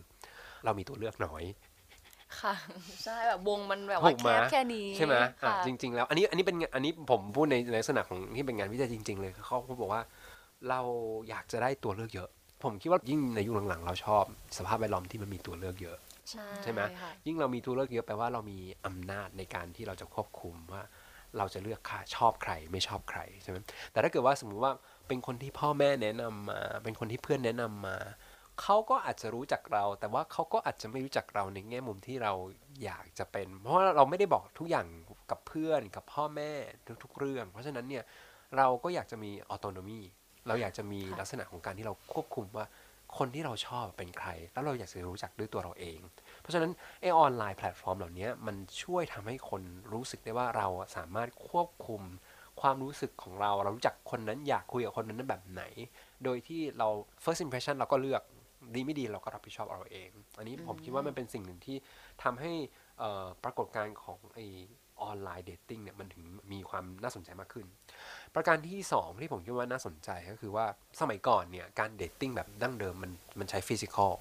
[0.65, 1.43] เรามีตัวเลือกน้อย
[2.41, 2.55] ค่ะ
[3.05, 10.03] ใช่แบบวงมันแบบว่าถูกแคไหมบแค่นี้ใช่ไหมอะค่ะจริง ๆ แล้ว อันนี้อันนี้เป็นอันนี้ผมพูดในในลักษณะของที่เป็นงานวิจัยจริง ๆ เลยเขาบอกว่า
[10.69, 10.81] เรา
[11.29, 12.29] อยากจะได้ตัวเลือกเยอะ
[12.63, 14.25] ผมคิดว่ายิ่งในยุคหลังๆ เราชอบ
[14.59, 15.97] สภาพแวดล้อมที่มันมีตัวเลือกเยอะ
[16.31, 20.83] ใช่ใช่ไหมค่ะยิ่งเรามีตัวเลือกเยอะแปลว่าเรามีอำนาจในการที่เราจะควบคุมว่า
[21.39, 23.57] เราจะเลือกค่าชอบใครไม่ชอบใครใช่ไหม
[23.93, 24.73] แต่ถ้าเกิดว่าสมมุติว่า
[25.09, 27.97] เป็นคนที่พ่อแม่แนะนำมา เป็นคนที่เพื่อนแนะนำมา
[28.61, 32.33] เขาก็อาจจะรู้จักเรา แต่ว่าเขาก็อาจจะไม่รู้จักเราในแง่มุมที่เรา
[32.85, 34.87] อยากจะเป็น เพราะว่าเราไม่ได้บอกทุกอย่าง
[35.31, 36.51] กับเพื่อนกับพ่อแม่
[37.03, 38.05] ทุกๆเรื่อง เพราะฉะนั้นเนี่ย
[38.57, 40.01] เราก็อยากจะมีออโตโนมี
[40.47, 42.67] เราอยากจะมีค่ะลักษณะของการที่เราควบคุมว่า
[43.19, 45.99] คนที่เราชอบเป็นใคร แล้วเราอยากจะรู้จักด้วยตัวเราเอง
[46.43, 52.03] เพราะฉะนั้นไอออนไลน์แพลตฟอร์มเหล่านี้มันช่วยทำให้คนรู้สึกได้ว่าเราสามารถควบคุม
[52.61, 55.63] ความรู้สึกของเรา เรารู้จักคนนั้นอยากคุยกับคนนั้นแบบไหน
[56.25, 56.89] โดยที่เรา
[57.25, 58.23] first impression เราก็เลือก
[58.75, 61.77] ดีไม่ดีเราก็รับผิดชอบเราเอง อันนี้ผมคิดว่ามันเป็นสิ่งหนึ่งที่
[62.23, 62.53] ทำให้
[63.45, 64.41] ปรากฏการณ์ของไอ
[65.03, 67.67] online dating เนี่ยมันถึงมีความน่าสนใจมากขึ้น
[68.35, 70.67] ประการที่สองที่ผมคิดว่าน่าสนใจก็คือว่า
[71.01, 74.13] สมัยก่อนเนี่ยการ dating แบบดั้งเดิมมันมันใช้ physical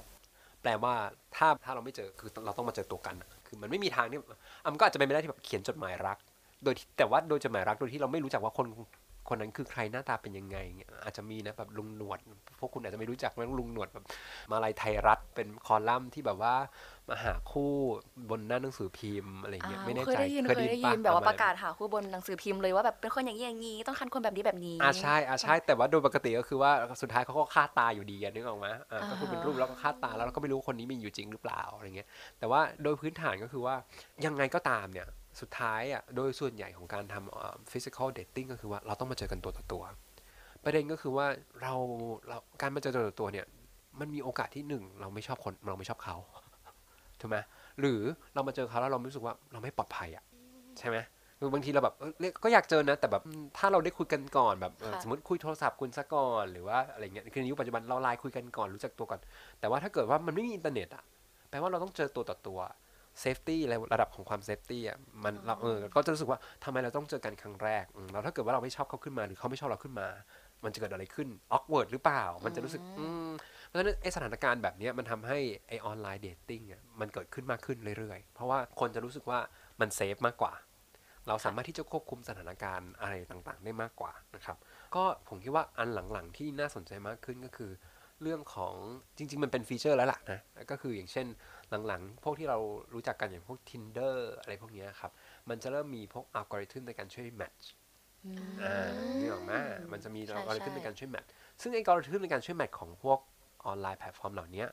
[0.64, 0.94] แปลว่า
[1.36, 3.16] ถ้าถ้าเราไม่เจอคือเราต้องมาเจอตัวกัน
[3.48, 4.18] คือมันไม่มีทางที่
[4.64, 6.18] อะมันก็อาจจะเป็นไปได้ที่แบบเขียนจดหมายรัก
[6.64, 8.66] โดยแต่ว่าโดยจดหมายรักโดยที่เราไม่รู้จักว่าคน
[9.32, 12.20] คนนั้นคือใครหน้าตาเป็นยังไงเงี้ยอาจจะมีนะแบบลุงหนวด
[12.60, 14.06] พวกคุณอาจจะไม่รู้จักนะลุงหนวดแบบ
[14.52, 16.54] มาลายไทยรัฐเป็นคอลัมน์ที่แบบว่า
[17.10, 17.72] มาหาคู่
[18.30, 32.08] บนหน้าหนังสือพิมพ์อะไรเงี้ยอ้าวไม่แน่เคยใจได้ยินเคยได้ยินปแบบว่าณประกาศหาคู่บนหนังสือพิมพ์เลยว่าแบบเป็นคนอย่างนี้อย่างนี้ต้องคันคนแบบนี้แบบนี้อ่าใช่อ่าใช่แต่ว่าโดยปกติก็คือว่าสุดท้ายเขาก็ฆ่าตาอยู่ดีอะนึกออกไหมอ่าก็คือเป็นรูปแล้วก็ฆ่าตาแล้วเราก็ไม่รู้ว่าคนนี้มีอยู่จริงหรือเปล่าอะไรเงี้ย
[32.40, 33.76] แต่ว่าโดยพื้นฐานก็คือว่า
[34.26, 35.08] ยังไงก็ตามเนี่ย
[35.40, 39.84] สุดท้ายอะโดยส่วนใหญ่ของการทำ physical dating ก็คือว่าเราต้องมาเจอกันตัวต่อตัว
[40.64, 41.26] ประเด็นก็คือว่า
[41.62, 41.74] เรา
[42.28, 43.46] เราการมาเจอตัวต่อตัวเนี่ย
[44.00, 46.16] มันมีโอกาสที่หนึ่งเราไม่ชอบคนเราไม่ชอบเขา
[47.20, 47.38] ถูกไหม
[47.80, 48.02] หรือ
[48.34, 50.24] เรามาเจอเขาแล้วเรารู้สึกว่าเราไม่ปลอดภัยอะ
[50.80, 50.98] ใช่ไหม
[51.40, 59.20] คือบางทีเราแบบเออเรียกก็อยากเจอนะ แต่แบบอืมถ้าเราได้คุยกันก่อนแบบเออค่ะสมมติคุยโทรศัพท์คุณซะก่อนหรือว่าอะไรเงี้ยคือในยุคปัจจุบันเราไลน์คุยกันก่อนรู้จักตัวก่อน
[59.60, 61.04] แต่ว่าถ้าเกิดว่ามันไม่มีอินเทอร์เน็ตอะ
[61.50, 62.60] แปลว่าเราต้องเจอตัวต่อตัว
[63.20, 63.62] safety
[63.94, 70.08] ระดับของความ safety อะมันเราเออก็จะรู้สึกว่าทำไมเราต้องเจอกันครั้งแรกอืมแล้วถ้าเกิดว่าเราไม่ชอบเขาขึ้นมาหรือเขาไม่ชอบเราขึ้นมา
[70.64, 73.30] มันจะเกิดอะไรขึ้น awkward หรือเปล่า มันจะรู้สึกอืม
[73.68, 79.40] เพราะฉะนั้นไอสถานการณ์แบบเนี้ยมันทำให้ไอ online dating อะมันเกิดขึ้นมากขึ้นเรื่อยๆ เพราะว่าคนจะรู้สึกว่า
[79.82, 80.54] มัน safe มากกว่า
[81.28, 84.58] เราสามารถที่จะควบคุมสถานการณ์อะไรต่างๆ ได้มากกว่านะครับ
[84.96, 87.72] ก็ผมคิดว่าอันหลังๆที่น่าสนใจมากขึ้นก็คือ
[88.22, 88.74] เรื่องของ
[89.18, 90.40] จริง ๆ มันเป็น feature แล้วล่ะนะ
[90.72, 91.28] ก็คืออย่างเช่น
[91.88, 92.58] หลังๆ พวกที่เรา
[92.94, 95.12] รู้จักกันอย่างพวก Tinder อะไรพวกเนี้ยครับ
[95.50, 97.70] มันจะเริ่มมีพวกอัลกอริทึมในการช่วย match
[98.64, 101.30] อ่านี่ออกมามันจะมีใช่อัลกอริทึมใช่ในการช่วย match
[101.62, 103.20] ซึ่งไอ้อัลกอริทึมในการช่วย match ของพวก
[103.66, 104.66] online platform เหล่านี้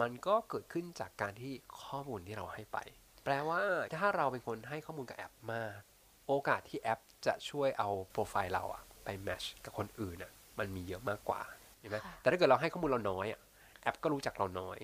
[0.00, 2.78] มันก็เกิดขึ้นจากการที่ข้อมูลที่เราให้ไป
[3.24, 3.60] แปลว่า
[3.96, 5.78] ถ้าเราเป็นคนให้ข้อมูลกับแอปมาก
[6.26, 11.40] โอกาสที่แอปจะช่วยเอาโปรไฟล์เราอะไป match กับคนอื่นอะมันมีเยอะมากกว่า
[11.86, 13.40] เห็นไหมค่ะแต่ถ้าเกิดเราให้ข้อมูลเราน้อยอะ
[13.82, 14.78] แอปก็รู้จักเราน้อย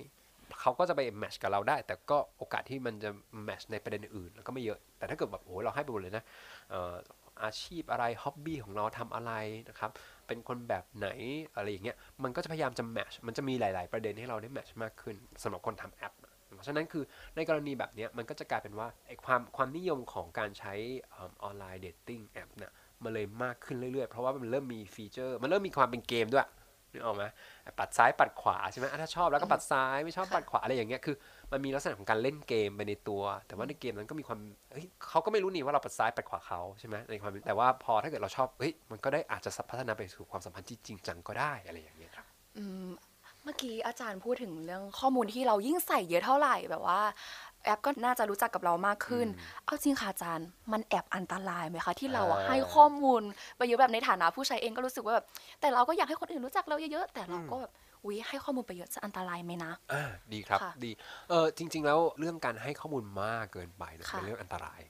[0.60, 3.10] เขาก็จะไป match กับเราได้ แต่ก็โอกาสที่มันจะ
[3.44, 6.24] match ในประเด็นอื่นแล้วก็ไม่เยอะ แต่ถ้าเกิดแบบโอ้โหเราให้ไปหมดเลยนะ
[6.70, 6.94] เอ่อ
[7.42, 9.32] อาชีพอะไร hobby ของเราทำอะไร
[9.68, 9.90] นะครับ
[10.26, 11.08] เป็นคนแบบไหน
[11.56, 16.14] อะไรอย่างเงี้ย มันก็จะพยายามจะ match มันจะมีหลาย ๆ ประเด็นให้เราได้ match มากขึ้นสำหรับคนทำแอป
[16.54, 17.04] เพราะฉะนั้นคือ
[17.36, 20.74] ในกรณีแบบเนี้ยมันก็จะกลายเป็นว่าไอ้ความความนิยมของการใช้
[21.18, 26.46] online dating app เนี่ยมันเลยมากขึ้นเรื่อย ๆ เพราะว่ามันเริ่มมี feature มันเริ่มมีความเป็นเกมด้วย
[26.92, 27.24] นึกออกไหม
[27.78, 31.16] ปัดซ้ายปัดขวาใช่ไหมอะถ้าชอบแล้วก็ปัดซ้ายไม่ชอบปัดขวาอะไรอย่างเงี้ยคือ
[31.52, 34.38] มันมีลักษณะของการเล่นเกมไปในตัว แต่ว่าในเกมนั้นก็มีความ
[34.72, 42.26] เฮ้ยเขาก็ไม่รู้นี่ว่าเราปัดซ้ายปัดขวาเขาใช่ไหมในความแต่ว่าพอถ้าเกิดเราชอบเฮ้ยมันก็ได้อาจจะพัฒนาไปสู่ความสัมพันธ์ที่จริงจังก็ได้อะไรอย่างเงี้ยครับ
[42.58, 42.88] อืม
[43.44, 47.00] เมื่อกี้อาจารย์พูดถึงเรื่องข้อมูลที่เรายิ่งใส่เยอะเท่าไหร่แบบว่า
[47.64, 49.26] แอปก็น่าจะรู้จักกับเรามากขึ้น
[49.64, 53.22] เอาจริงค่ะอาจารย์ มันแอบอันตรายไหมคะ ที่เราอะอ่าให้ข้อมูล
[53.56, 55.26] ไปเยอะแบบในฐานะผู้ใช้เองก็รู้สึกว่าแบบ
[55.60, 57.72] แต่เราก็อยากให้คนอื่นรู้จักเราเยอะๆแต่เราก็แบบ
[58.04, 60.90] อุ้ยให้ข้อมูลไปเยอะจะอันตรายไหมนะอ่าดีครับค่ะดี
[61.30, 64.80] เออจริง ๆ แล้วเรื่องการให้ข้อมูลมากเกินไปเนี่ยค่ะ เป็นเรื่องอันตราย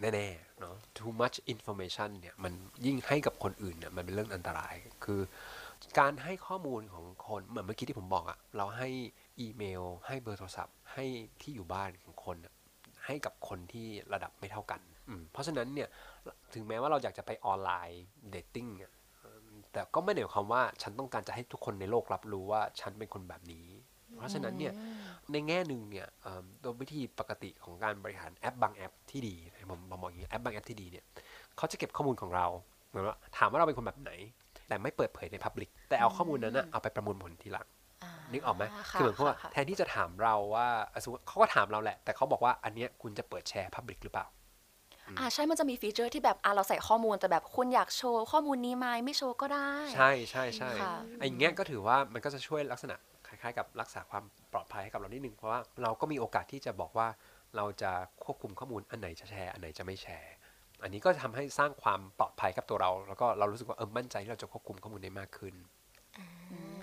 [0.00, 2.52] แน่ๆเนาะ too much information เนี่ยมัน
[2.86, 5.20] ยิ่งให้กับคนอื่นเนี่ยมันเป็นเรื่องอันตรายคือ
[5.98, 8.88] การให้ข้อมูลของคนเหมือนเมื่อกี้ที่ผมบอกอะเราให้
[9.40, 11.04] อีเมล ให้เบอร์โทรศัพท์ ให้
[11.40, 12.54] ที่อยู่บ้านของคนอะ
[13.06, 15.88] ให้กับคนที่ระดับไม่เท่ากันอืมเพราะฉะนั้นเนี่ย
[16.54, 23.66] ถึงแม้ว่าเราอยากจะไป online dating เนี่ยเอิ่มแต่ก็ไม่ได้หมายความว่าฉันต้องการจะให้ทุกคนในโลกรับรู้ว่าฉันเป็นคนแบบนี้
[24.16, 24.72] เพราะฉะนั้นเนี่ย
[25.32, 29.34] ในแง่หนึ่งเนี่ยเอิ่มโดยวิธีปกติของการบริหารแอปบางแอปที่ดี
[29.70, 31.04] ผมผมมองอย่างนี้แอปบางแอปที่ดีเนี่ย
[31.56, 32.46] เขาจะเก็บข้อมูลของเรา
[32.88, 34.12] เหมือนว่าถามว่าเราเป็นคนแบบไหน
[34.68, 37.66] แต่ไม่เปิดเผยในพับลิกแต่เอาข้อมูลนั้นนะเอาไปประมวลผลทีหลัง
[38.32, 44.26] นึกออกไหมค่ะคือเหมือนกับว่าค่ะแทนที่จะถามเราว่าอะสมมติเขาก็ถามเราแหละ แต่เขาบอกว่าอันเนี้ยคุณจะเปิดแชร์พับลิกหรือเปล่า
[45.18, 57.08] อ่าใช่ มันจะมีฟีเจอร์ที่แบบอะเราใส่ข้อมูลแต่แบบคุณอยากโชว์ข้อมูลนี้ไหมไม่โชว์ก็ได้ ใช่ใช่ใช่ค่ะไอ้อย่างเงี้ยก็ถือว่ามันก็จะช่วยลักษณะคล้ายๆ กับรักษาความปลอดภัยให้กับเรานิดนึงเพราะว่าเราก็มีโอกาสที่จะบอกว่า
[57.56, 57.92] เราจะ
[58.24, 60.32] ควบคุมข้อมูลอันไหนจะแชร์อันไหนจะไม่แชร์
[60.82, 65.54] อันนี้ก็ทำให้สร้างความปลอดภัยกับตัวเรา แล้วก็เรารู้สึกว่าเออมั่นใจที่เราจะควบคุมข้อมูลได้มากขึ้น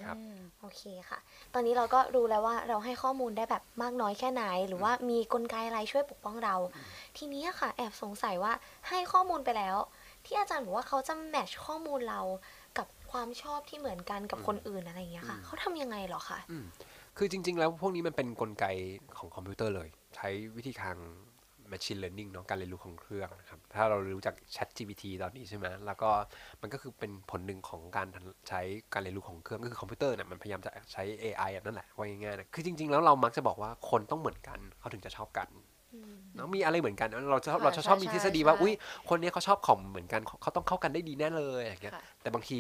[0.03, 0.17] ครับ
[0.61, 1.19] โอเคค่ะ
[1.53, 6.55] ตอนนี้เราก็รู้แล้วว่าเราให้ข้อมูลได้แบบมากน้อยแค่ไหน หรือว่ามีกลไกอะไรช่วยปกป้องเรา
[7.17, 8.53] ทีนี้อะค่ะ แอบสงสัยว่า
[8.87, 9.75] ให้ข้อมูลไปแล้ว
[10.25, 12.21] ที่อาจารย์บอกว่าเขาจะแมทช์ข้อมูลเรา
[12.77, 16.39] กับความชอบที่เหมือนกันกับคนอื่นอะไรอย่างเงี้ยค่ะ เขาทำยังไงเหรอคะ
[17.17, 18.65] คือจริง ๆ แล้วพวกนี้มันเป็นนกลไก
[19.17, 20.97] ของคอมพิวเตอร์เลย ใช้วิธีทาง
[21.71, 26.09] machine learning เนาะการเรียนรู้ของเครื่องนะครับถ้าเรารู้จัก Chat GPT ตอนนี้ใช่ไหมแล้วก็
[26.61, 28.07] มันก็คือเป็นผลหนึ่งของการ
[28.49, 28.61] ใช้
[28.93, 35.47] การเรียนรู้ของเครื่องก็คือคอมพิวเตอร์เนี่ยมันพยายามจะใช้ AI แบบนั่นแหละว่าง่ายๆนะคือจริงๆ แล้วเรามักจะบอกว่าคนต้องเหมือนกันเขาถึงจะชอบกัน
[36.35, 38.73] เนาะมีอะไรเหมือนกันเราจะเราจะชอบมีทฤษฎีว่าใช่อุ้ย
[39.09, 42.59] คนนี้เขาชอบของเหมือนกันเขาเขาต้องเข้ากันได้ดีแน่เลยอย่างเงี้ยค่ะแต่บางที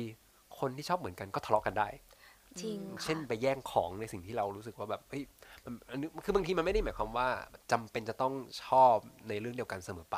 [0.59, 1.87] คนที่ชอบเหมือนกันก็ทะเลาะกันได้
[2.61, 5.48] จริงเช่นค่ะไปแย่งของในสิ่งที่เรารู้สึกว่าแบบเฮ้ยมันอันนี้
[6.23, 7.27] คือบางทีมันไม่ได้หมายความว่า
[7.71, 8.95] จำเป็นจะต้องชอบ
[9.29, 10.17] ในเรื่องเดียวกันเสมอไป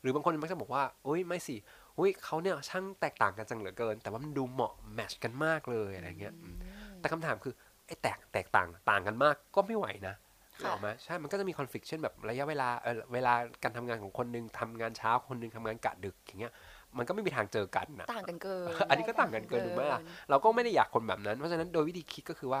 [0.00, 1.56] หรือบางคนมักจะบอกว่าโอ้ยไม่สิ
[1.98, 6.56] อุ้ยเขาเนี่ยช่างแตกต่างกันจังเหลือเกิน แต่ว่ามันดูเหมาะแมทชกันมากเลยอะไรเงี้ยอืม
[7.00, 7.54] แต่คำถามคือ
[7.86, 10.14] ไอ้แตกแตกต่างต่างกันมากก็ไม่ไหวนะ
[10.62, 16.52] ค่ะออกไหมใช่มันก็จะมี conflict เช่นแบบระยะเวลาเออเวลาการทำงานของคนหนึ่งทำงานเช้าคนหนึ่งทำงานกะดึกอย่างเงี้ย
[16.98, 22.60] มันก็ไม่มีทางเจอกันนะต่างกันเกิน อันนี้ก็ต่างกันเกินถูกไหมล่ะเราก็ไม่ได้อยากคนแบบนั้น เพราะฉะนั้นโดยวิธีคิดก็คือว่า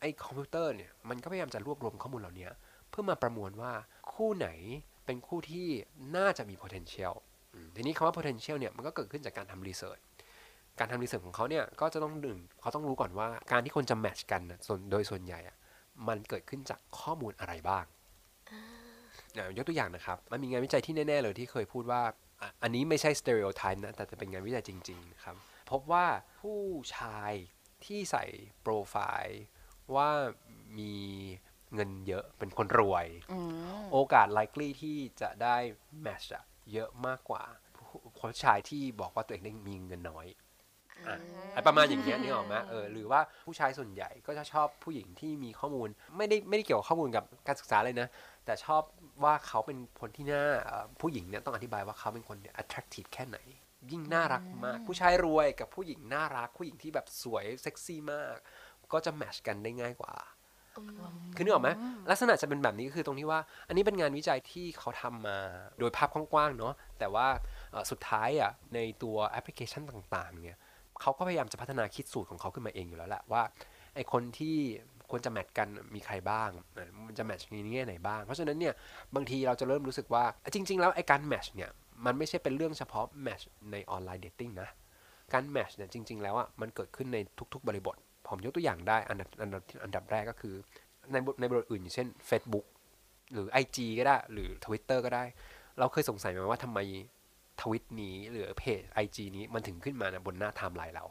[0.00, 2.48] ไอ้คอมพิวเตอร์เนี่ยมันก็พยายามจะรวบรวมข้อมูลเหล่านี้
[2.90, 3.72] เพื่อมาประมวลว่า
[4.12, 4.48] คู่ไหน
[5.06, 5.66] เป็นคู่ที่
[6.16, 7.14] น่าจะมี potential
[7.54, 9.98] อืมทีนี้คำว่า potential เนี่ยมันก็เกิดขึ้นจากการทำ research
[10.78, 15.56] การทำรีเสิร์ชของเขาเนี่ยก็จะต้องหนึ่งเขาต้องรู้ก่อนว่าการที่คนจะแมทช์กันน่ะส่วนโดยส่วนใหญ่อะ
[16.08, 17.84] มันเกิดขึ้นจากข้อมูลอะไรบ้าง
[19.36, 22.02] อ่ายกตัวอย่างนะครับ มันมีงานวิจัยที่แน่ ๆ เลยที่เคยพูดว่า
[22.40, 25.36] อะอันนี้ไม่ใช่ stereotype นะ แต่จะเป็นงานวิจัยจริงๆนะครับ
[25.70, 26.06] พบว่า
[26.40, 26.60] ผู้
[26.96, 27.32] ชาย
[27.84, 28.24] ที่ใส่
[28.62, 29.42] โปรไฟล์
[29.96, 30.08] ว่า
[30.78, 30.92] มี
[31.74, 33.38] เงินเยอะเป็นคนรวยอื
[33.80, 35.56] มโอกาส likely ที่จะได้
[36.04, 37.42] match อะเยอะมากกว่า
[37.76, 40.26] ผู้ผู้ชายที่บอกว่าตัวเองได้มีเงินน้อย
[41.06, 41.16] อะ
[41.54, 48.08] อะไรประมาณอย่างเงี้ยนึกออกไหมเออหรือว่าผู้ชายส่วนใหญ่ก็จะชอบผู้หญิงที่มีข้อมูล ไม่ได้ไม่ได้เกี่ยวกับข้อมูลกับการศึกษาเลยนะ
[48.44, 48.82] แต่ชอบ
[49.24, 53.38] ว่าเขาเป็นคนที่น่าเอ่อผู้หญิงเนี่ยต้องอธิบายว่าเขาเป็นคนเนี่ย attractive แค่ไหน
[53.90, 58.36] ยิ่งน่ารักมาก ผู้ชายรวยกับผู้หญิงน่ารัก ผู้หญิงที่แบบสวยเซ็กซี่มาก
[58.92, 60.14] ก็จะแมทชกันได้ง่ายกว่า
[61.36, 61.70] คือนึกออกไหม
[62.10, 65.38] ลักษณะจะเป็นแบบนี้ก็คือตรงที่ว่า อันนี้เป็นงานวิจัยที่เขาทำมา
[65.78, 67.26] โดยภาพกว้างๆเนาะแต่ว่า
[67.72, 70.58] เอ่อสุดท้ายอะในตัวแอปพลิเคชันต่างๆเนี่ย
[71.00, 73.42] เขาก็พยายามจะพัฒนาคิดสูตรของเขาขึ้นมาเองอยู่แล้วแหละว่า
[73.94, 74.56] ไอคนที่
[75.10, 78.74] ควรจะ match กันมีใครบ้างเอ่อมันจะ match ในแง่ไหนบ้าง เพราะฉะนั้นเนี่ย
[79.14, 80.24] บางทีเราจะเริ่มรู้สึกว่า
[80.54, 81.70] จริง ๆ แล้วไอการ match เนี่ย
[82.04, 84.68] มันไม่ใช่เป็นเรื่องเฉพาะ match ใน online dating นะ
[85.32, 87.18] การ match เนี่ยจริง ๆ แล้วอะมันเกิดขึ้นใน
[87.54, 87.96] ทุก ๆ บริบท
[88.28, 90.54] ผมยกตัวอย่างได้อันดับอันดับอันดับแรกก็คือ
[91.12, 92.66] ในบทในบริบทอื่นอย่างเช่น Facebook
[93.32, 95.24] หรือ IG ก็ได้ หรือ Twitter ก็ได้
[95.78, 96.78] เราเคยสงสัยไหมว่าทำไม
[97.60, 101.04] ทวิตนี้หรือเพจ IG นี้มันถึงขึ้นมานะบนหน้าไทม์ไลน์เรา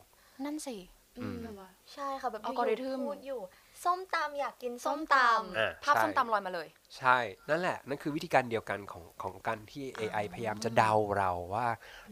[0.46, 0.78] นั่นสิ
[1.20, 3.42] อืม แบบว่า ใช่ค่ะแบบอัลกอริทึม พูดอยู่
[3.84, 5.16] ส้มตำอยากกินส้มตำ
[5.58, 7.18] อะภาพใช่ ส้มตำลอยมาเลย ใช่
[7.50, 11.68] นั่นแหละ นั่นคือวิธีการเดียวกันของของการที่ AI พยายามจะเดาเราว่า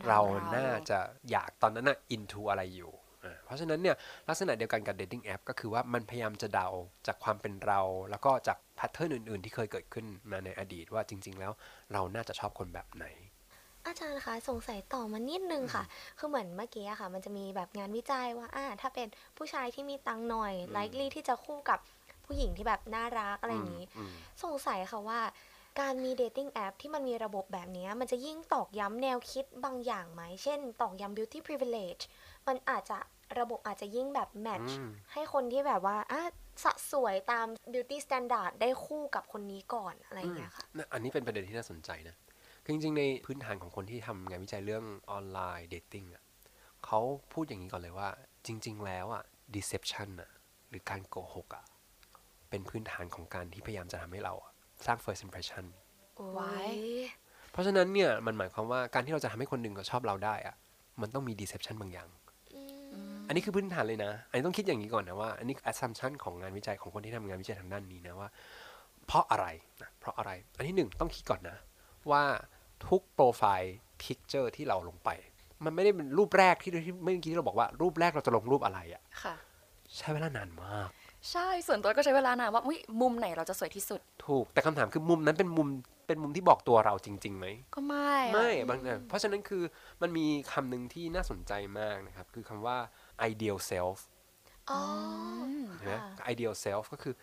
[0.08, 1.00] เราเราน่าจะ
[1.32, 3.05] อยากตอนนั้นน่ะ into อะไรอยู่อะ
[3.46, 3.96] เพราะฉะนั้นเนี่ย
[4.30, 6.68] ลักษณะเดียวกันกับ dating app ก็คือว่ามันพยายามจะเดา
[7.08, 7.82] จากความเป็นเรา
[8.12, 11.52] แล้วก็จากแพทเทิร์นอื่น ๆ ที่เคยเกิดขึ้นมาในอดีตว่าจริง ๆ แล้ว
[11.94, 15.84] เราน่าจะชอบคนแบบไหนำอาจารย์คะสงสัยต่อมานิดนึงค่ะ
[16.18, 21.80] คือเหมือนเมื่อกี้อะค่ะ มันจะมีแบบงานวิจัยว่าอ่าถ้าเป็นผู้ชายที่มีตังค์หน่อย likely ที่จะคู่กับ
[22.26, 24.12] ผู้หญิงที่แบบน่ารักอะไรอย่างนี้อืม
[24.44, 25.20] สงสัยค่ะว่า
[25.80, 32.04] การมี dating app ที่มันมีระบบแบบเนี้ยมันจะยิ่งตอกย้ำแนวคิดบางอย่างไหม เช่น ตอกย้ำ beauty privilege
[32.48, 32.98] มันอาจจะ
[33.40, 36.22] ระบบอาจจะยิ่งแบบ match อืมให้คนที่แบบว่าอะ
[36.64, 42.16] สะสวยตาม beauty standard ได้คู่กับคนนี้ก่อนอะไรอย่างเงี้ยค่ะนะอันนี้เป็นประเด็นที่น่าสนใจนะ
[42.64, 46.24] คือจริงๆ ในพื้นฐานของคนที่ทำงานวิจัยเรื่องออนไลน์เดทติ้งอะ
[46.86, 47.00] เขา
[47.34, 48.10] พูดอย่างนี้ก่อนเลยว่า
[48.46, 49.24] จริง ๆ แล้วอะ
[49.56, 50.32] deception อะ
[50.70, 51.64] หรือการโกหกอะ
[52.50, 54.52] เป็นพื้นฐานของการที่พยายามจะทำให้เราอะ
[54.86, 55.66] สร้าง first impression
[56.32, 56.58] ไว้
[57.52, 60.56] เพราะฉะนั้นเนี่ยมันหมายความว่าการที่เราจะทำให้คนหนึ่งเขาชอบเราได้อะ
[61.02, 62.10] มันต้องมี deception บางอย่าง
[63.28, 68.30] อันนี้คือพื้นฐานเลยนะ อันนี้ต้องคิดอย่างนี้ก่อนนะว่า อันนี้ assumption ของงานวิจัยของคนที่ทำงานวิจัยทางด้านนี้นะว่า
[69.08, 69.46] เพราะอะไร
[69.82, 71.58] นะเพราะอะไร อันที่หนึ่งต้องคิดก่อนนะ
[72.12, 72.24] ว่า
[72.88, 75.10] ทุก profile picture ที่เราลงไป
[75.66, 79.36] มันไม่ได้เป็นรูปแรกที่ที่เมื่อกี้ที่เราบอกว่ารูปแรกเราจะลงรูปอะไรอะค่ะ
[79.98, 80.90] ใช้เวลานานมาก
[81.32, 85.68] ใช่ส่วนตัวก็ใช้เวลานานว่าอุ๊ยมุมไหนเราจะสวยที่สุด ถูกแต่คำถามคือมุมนั้นเป็นมุม
[86.08, 89.64] เป็นมุมที่บอกตัวเราจริงๆไหมก็ไม่อะไม่บางเนี่ยเพราะฉะนั้นคือ
[90.02, 92.78] มันมีคำหนึ่งที่น่าสนใจมากนะครับ คือคำว่า
[93.30, 93.98] ideal self
[94.72, 94.82] อ๋อ
[95.78, 97.14] ใช่ไหมค่ะ ideal self ก็คือ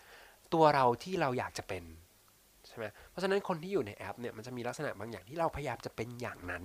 [0.53, 1.83] ตัวเราที่เราอยากจะเป็น
[2.67, 6.63] ใช่ไหมเพราะฉะนั้นคนที่อยู่ในแอปเนี่ยมันจะมีลักษณะบางอย่างที่เราพยายามจะเป็นอย่างนั้น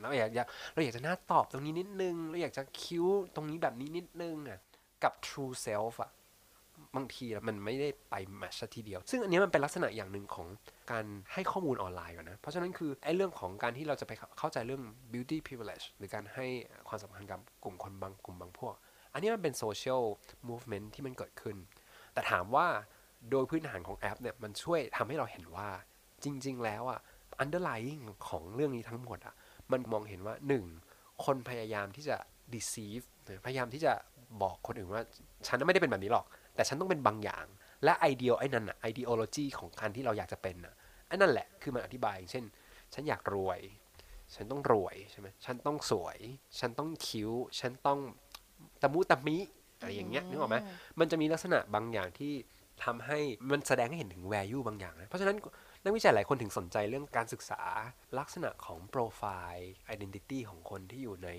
[0.00, 4.58] เราอยากอยากเราอยากจะหน้าตอบตรงนี้นิดนึง เราอยากจะคิ้วตรงนี้แบบนี้นิดนึงอะ
[5.02, 6.10] กับ true self อะ
[6.96, 10.48] บางทีมันไม่ได้ไปแมทช์ทีเดียว ซึ่งอันนี้มันเป็นลักษณะอย่างหนึ่งของ
[10.92, 16.46] การให้ข้อมูลออนไลน์ก่อนนะ เพราะฉะนั้นคือไอ้เรื่องของการที่เราจะไปเข้าใจเรื่อง beauty privilege หรือการให้
[16.88, 18.74] ความสำคัญกับกลุ่มคนบางกลุ่มบางพวก
[19.12, 20.02] อันนี้มันเป็น social
[20.48, 21.56] movement ที่มันเกิดขึ้น
[22.12, 22.66] แต่ถามว่า
[23.30, 25.68] โดยพื้นฐานของแอปเนี่ยมันช่วยทำให้เราเห็นว่า
[26.24, 27.00] จริง ๆ แล้วอะ
[27.42, 29.34] underlying ของเรื่องนี้ทั้งหมดอะ
[29.72, 30.64] มันมองเห็นว่าหนึ่ง
[31.24, 32.16] คนพยายามที่จะ
[32.54, 33.04] deceive
[33.46, 33.92] พยายามที่จะ
[34.42, 35.02] บอกคนอื่นว่า
[35.46, 36.26] ฉันไม่ได้เป็นแบบนี้หรอก
[36.60, 37.46] แต่ฉันต้องเป็นบางอย่าง
[37.84, 40.74] และไอเดียไอ้นั่นอะ ideology ของการที่เราอยากจะเป็นอะ
[41.08, 42.44] ไอ้นั่นแหละคือมันอธิบายอย่างเช่น
[42.94, 43.60] ฉันอยากรวย
[44.34, 46.18] ฉันต้องรวยใช่ไหมฉันต้องสวย
[46.58, 47.98] ฉันต้องคิ้ว ฉันต้อง
[48.82, 49.38] ตะมุตะมิ
[49.78, 50.56] อะไรอย่างเงี้ยนึกออกไหม
[51.00, 52.32] มันจะมีลักษณะบางอย่างที่
[52.84, 53.18] ทำให้
[53.50, 55.36] มันแสดงให้เห็นถึง value บางอย่างนะเพราะฉะนั้น
[55.84, 57.60] นักวิจัยหลายคนถึงสนใจเรื่องการศึกษา
[58.18, 59.22] ลักษณะของโปรไฟ
[59.54, 61.30] ล์ identity ของคนที่อยู่ใน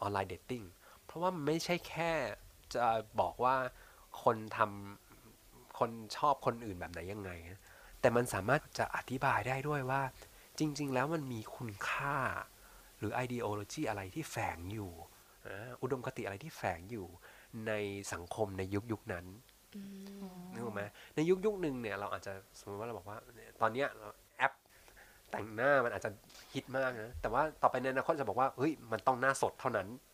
[0.00, 0.62] ออนไลน์เดทติ้ง
[1.04, 2.12] เพราะว่ามันไม่ใช่แค่
[2.74, 2.86] จะ
[3.20, 3.56] บอกว่า
[4.22, 7.62] คนทำคนชอบคนอื่นแบบไหนยังไงนะ
[8.00, 10.02] แต่มันสามารถจะอธิบายได้ด้วยว่า
[10.58, 12.16] จริง ๆ แล้วมันมีคุณค่า
[12.98, 14.92] หรือ ideology อะไรที่แฝงอยู่
[15.46, 17.06] อ่าอุดมคติอะไรที่แฝงอยู่
[17.66, 17.72] ใน
[18.12, 19.26] สังคมในยุคยุคๆนั้น
[20.52, 20.82] นึกออกไหม
[21.16, 24.52] ในยุคยุคหนึ่งเนี่ยเราอาจจะสมมติว่าเราบอกว่าเนี่ยตอนเนี้ยเราแอป
[25.30, 26.10] แต่งหน้ามันอาจจะ
[26.54, 30.13] ฮิตมากนะ แต่ว่าต่อไปในอนาคตจะบอกว่าเฮ้ยมันต้องหน้าสดเท่านั้นอ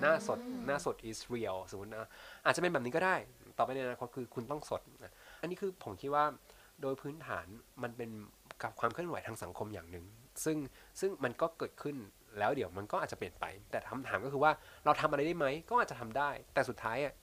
[0.00, 2.08] หน้าสดหน้าสด is real สมมตินะ
[2.44, 3.16] อาจจะเป็นแบบนี้ก็ได้
[3.58, 6.24] ต่อไปในอนาคตคือคุณต้องสดนะอันนี้คือผมคิดว่า
[6.82, 7.46] โดยพื้นฐาน
[7.82, 8.10] มันเป็น
[8.62, 10.04] กับความเคลื่อนไหวทางสังคมอย่างหนึ่ง
[10.44, 10.56] ซึ่ง
[11.00, 11.96] ซึ่งมันก็เกิดขึ้น
[12.38, 14.52] แล้วเดี๋ยวมันก็อาจจะเปลี่ยนไป แต่คำถามก็คือว่า
[14.84, 17.14] เราทำอะไรได้ไหมก็อาจจะทำได้ แต่สุดท้ายอะ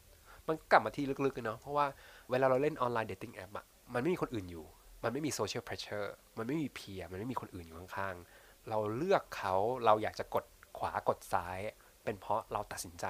[0.48, 1.86] มันกลับมาที่ลึกๆเนาะเพราะว่า
[2.32, 4.66] เวลาเราเล่น online dating app อะมันไม่มีคนอื่นอยู่
[5.04, 9.54] มันไม่มี social pressure มันไม่มี peer มันไม่มีคนอื่นอยู่ข้างๆ เราเลือกเขา
[9.86, 10.46] เราอยากจะกด
[10.78, 11.60] ขวากดซ้าย
[12.06, 13.06] เป็นเพราะเราตัดสินใจ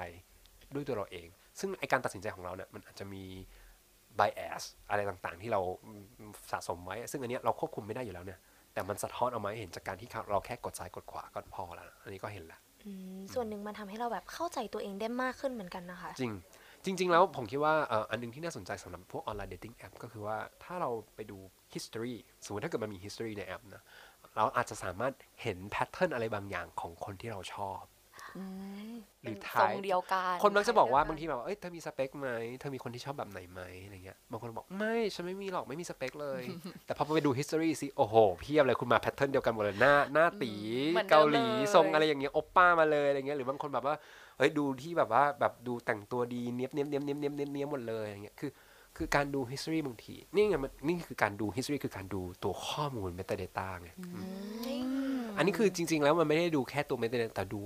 [0.74, 1.28] ด้วยตัวเราเอง
[1.60, 3.24] ซึ่งไอการตัดสินใจของเราเนี่ยมันอาจจะมี
[4.18, 5.60] bias อะไรต่างๆ ที่เรา
[6.52, 8.38] สะสมไว้ ซึ่งอันเนี้ยเราควบคุมไม่ได้อยู่แล้วเนี่ย
[8.72, 16.32] แต่มันสะท้อนออกมาให้เห็นจากการที่เราแค่กดซ้ายกดขวาก็พอแล้ว อันนี้ก็เห็นแล้วอืมส่วนหนึ่งมันทำให้เราแบบเข้าใจตัวเองได้มากขึ้นเหมือนกันนะคะ จริง
[16.98, 21.38] จริง ๆ แล้วผมคิดว่าเอ่ออันหนึ่งที่น่าสนใจสำหรับพวก online dating app ก็คือว่าถ้าเราไปดู
[21.74, 23.84] history สมมติถ้าเกิดมันมี history ในแอปนะ
[24.36, 27.95] เราอาจจะสามารถเห็น pattern อะไรบางอย่างของคนที่เราชอบอืม
[29.22, 32.28] หรือเป็น type ทรงเดียวกันคนมักจะบอกว่าคล้ยๆบางทีแบบว่าเอ้ยเธอมีสเปคไหม
[32.60, 36.42] เธอมีคนที่ชอบแบบไหนไหมอะไรเงี้ยบางคนบอกไม่ฉันไม่มีหรอกไม่มีสเปคเลย
[36.86, 40.52] แต่พอไปดู history สิโอ้โหเพียบเลยคุณมา pattern เดียวกันหมดเลยหน้าหน้าตี๋
[40.92, 43.94] เหมือนเดิมเกาหลีเลยทรงอะไรอย่างเงี้ยโอปป้ามาเลยอะไรเงี้ยหรือบางคนแบบว่า
[44.38, 48.50] เฮ้ยดูที่แบบว่าแบบดูแต่งตัวดีเนี้ยบเนี้ยบเนี้ยบเนี้ยบเนี้ยบเนี้ยบเนี้ยบหมดเลยอะไรเงี้ยคือ
[48.96, 54.20] คือการดู history บางที นี่ไงมันนี่คือการดู history คือการดูตัวข้อมูล metadata ไงอื
[55.18, 57.60] มอันนี้คือจริง ๆ แล้วมันไม่ได้ดูแค่ตัว metadata แต่ดู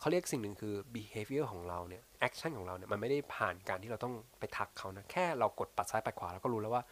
[0.00, 6.82] เขาเรียกสิ่งหนึ่งคือ behavior ของเราเนี่ย action ของเราเนี่ยมันไม่ได้ผ่านการที่เราต้องไปทักเขานะแค่เรากดปัดซ้ายปัดขวาเราก็รู้แล้วว่า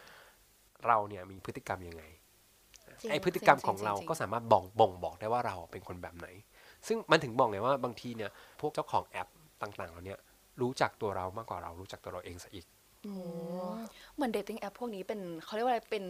[0.87, 2.03] เราเนี่ยมีพฤติกรรมยังไง
[3.01, 6.27] จริงไอพฤติกรรมจริงๆของเราจริงๆก็สามารถบ่งบ่งบอกได้ว่าเราเป็นคนแบบไหน
[6.87, 9.27] ซึ่งมันถึงบอกไงว่าบางทีเนี่ยพวกเจ้าของแอป
[9.61, 10.19] ต่างๆเหล่าเนี้ย
[10.61, 12.65] รู้จักตัวเรามากกว่าเรารู้จักตัวเราเองซะอีก
[13.05, 13.11] อื
[13.71, 13.73] ม
[14.15, 16.05] เหมือน dating app พวกนี้เป็นเขาเรียกว่าอะไรเป็น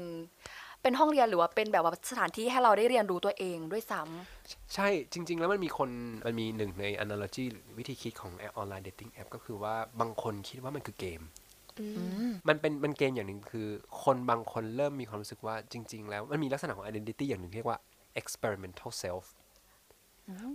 [0.83, 5.89] เป็นห้องเรียนหรือว่าเป็นแบบว่าสถานที่ให้เราได้เรียนรู้ตัวเองด้วยซ้ำใช่จริง ๆ แล้วมันมีคน
[6.25, 11.21] มันมีหนึ่งใน analogy หรือวิธีคิดของแอป online dating app ก็คือว่าบางคนคิดว่ามันคือเกม
[12.47, 13.67] มันเป็นมันเกมอย่างหนึ่งคือ
[14.03, 17.79] คนบางคนเริ่มมีความรู้สึกว่าจริง ๆ แล้วมันมีลักษณะของ identity อย่างหนึ่งที่เรียกว่า
[18.21, 19.25] experimental self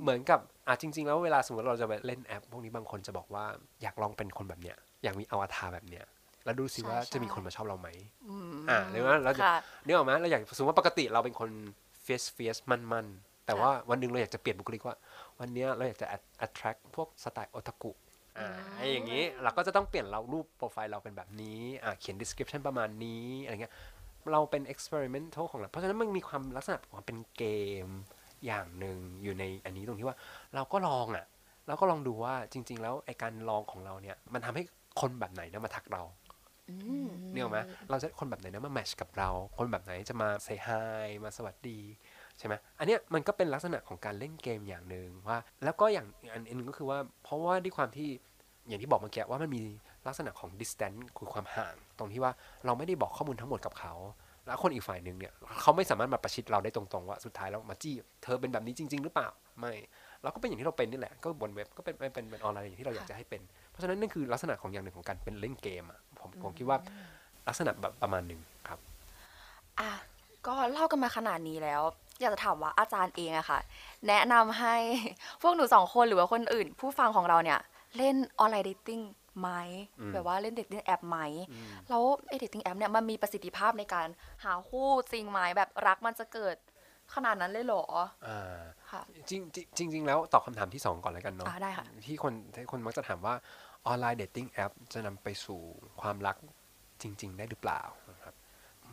[0.02, 3.44] เหมือนกับอะจริง ๆ แล้วเวลาสมมติเราจะไปเล่นแอป พวกนี้บางคนจะบอกว่า
[3.82, 6.04] อยากลองเป็นคนแบบเนี้ยอยากมีอวตารแบบเนี้ย
[6.48, 7.88] แล้วดูสิว่าใช่จะมีคนมาชอบเราไหม
[8.28, 11.50] อืมอ่าหรือว่าเราจะค่ะนึกออกไหมเราอยากสมมติว่าปกติเราเป็นคน
[12.02, 14.96] fierce fierce มันมันๆแต่ว่าวันหนึ่งเราอยากจะเปลี่ยนบุคลิกว่า
[15.40, 17.92] วันเนี้ยเราอยากจะ at- attract พวกสไตล์โอตากุ
[18.38, 23.72] อ่าไอ้อย่างนี้เราก็จะต้องเปลี่ยนเรารูปโปรไฟล์เราเป็นแบบนี้อ่าเขียน description ประมาณนี้อะไรเงี้ย
[24.32, 27.44] เราเป็น experimental ของเราเพราะฉะนั้นมันมีความลักษณะของความเป็นเก
[27.86, 27.88] ม
[28.46, 30.16] อย่างหนึ่งอยู่ในอันนี้ตรงที่ว่า
[30.54, 31.26] เราก็ลองอะ
[31.66, 34.62] เราก็ลองดูว่าจริง ๆ แล้วไอการลองของเราเนี่ยมันทำให้
[35.00, 36.02] คนแบบไหนนะมาทักเรา
[37.32, 37.58] เนี่ยหรอไหม
[37.90, 39.28] เราจะคนแบบไหนนะมาแมชกับเรา
[39.58, 41.78] คนแบบไหนจะมาเซฮายมาสวัสดี
[42.38, 48.08] ใช่ไหมอันเนี้ยมันก็เป็นลักษณะของการเล่นเกมอย่างหนึ่งว่า แล้วก็อย่างอันอันหนึงก็คือว่า เพราะว่าด้วยความที่
[48.68, 49.62] อย่างที่บอกเมื่อกี้ว่ามันมี
[50.06, 52.32] ลักษณะของ distance คือความห่าง ตรงที่ว่า
[52.66, 53.94] เราไม่ได้บอกข้อมูลทั้งหมดกับเขา
[54.46, 59.28] แล้วคนอีกฝ่ายหนึ่งเนี่ยเขาไม่สามารถมาประชิดเราได้ตรงๆ ว่าสุดท้ายแล้วมาจี้เธอเป็นแบบนี้จริง ๆ หรือเปล่า
[59.60, 59.72] ไม่
[60.22, 63.42] เราก็เป็นอย่างที่เราเป็นนี่แหละก็บนเว็บก็เป็นเป็นเป็นออนไลน์อย่างที่เราอยากจะให้เป็น
[63.78, 66.78] ราะฉะนั้นนั่นคือลักษณะของอย่างหนึ่งของการเป็นเล่นเกมอะผมผมคิดว่า
[67.48, 68.78] ลักษณะแบบประมาณหนึ่งครับ
[69.80, 69.90] อะ
[70.46, 71.82] ก็เล่ากันมาขนาดนี้แล้ว
[72.20, 73.58] อยากจะถามว่าอาจารย์เองอะค่ะ
[74.08, 74.76] แนะนำให้
[75.42, 77.58] พวกหนูสองคนหรือว่าคนอื่น ผู้ฟังของเราเนี่ย
[77.96, 79.00] เล่น online dating
[79.40, 79.48] ไหม
[80.00, 81.18] อืมแบบว่าเล่น dating app ไหม
[81.88, 84.06] แล้วไอ dating app เนี่ยมันมีประสิทธิภาพในการ
[84.44, 86.56] หาคู่จริงไหมแบบรักมันจะเกิด
[87.14, 87.82] ขนาดนั้นเลยเหรอ
[88.26, 89.42] อ่าค่ะจริง
[89.78, 93.34] จริงจริงๆแล้วตอบคำถามที่ 2 ก่อนแล้วกันเนาะอ่าได้ค่ะที่คนที่คนมักจะถามว่า
[93.86, 95.60] online dating app จะนำไปสู่
[96.00, 96.36] ความรัก
[97.02, 98.34] จริง ๆ ได้หรือเปล่านะครับ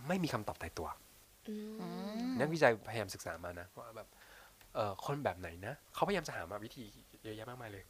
[0.08, 0.88] ไม่มีคำตอบตายตัว
[2.40, 4.08] นักวิจัยพยายามศึกษามานะว่าแบบ
[4.76, 6.84] เออคนแบบไหนนะเขาพยายามจะหามาวิธี
[7.24, 7.84] เยอะแยะมากมายเลย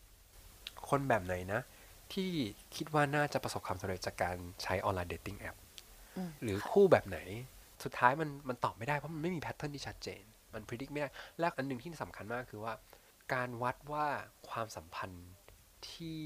[0.90, 1.62] คนแบบไหนนะ
[2.14, 2.30] ที่
[2.76, 5.56] คิดว่าน่าจะประสบความสำเร็จจากการใช้ online dating app
[6.18, 7.20] อืมหรือคู่แบบไหน
[7.84, 11.10] สุดท้ายมันมันตอบไม่ได้เพราะมันไม่มี pattern ที่ชัดเจน มัน predict ไม่ได้
[11.40, 12.74] และอันหนึ่งที่สำคัญมากคือว่า
[13.34, 14.08] การวัดว่า
[14.50, 15.28] ความสัมพันธ์
[15.92, 16.22] ที่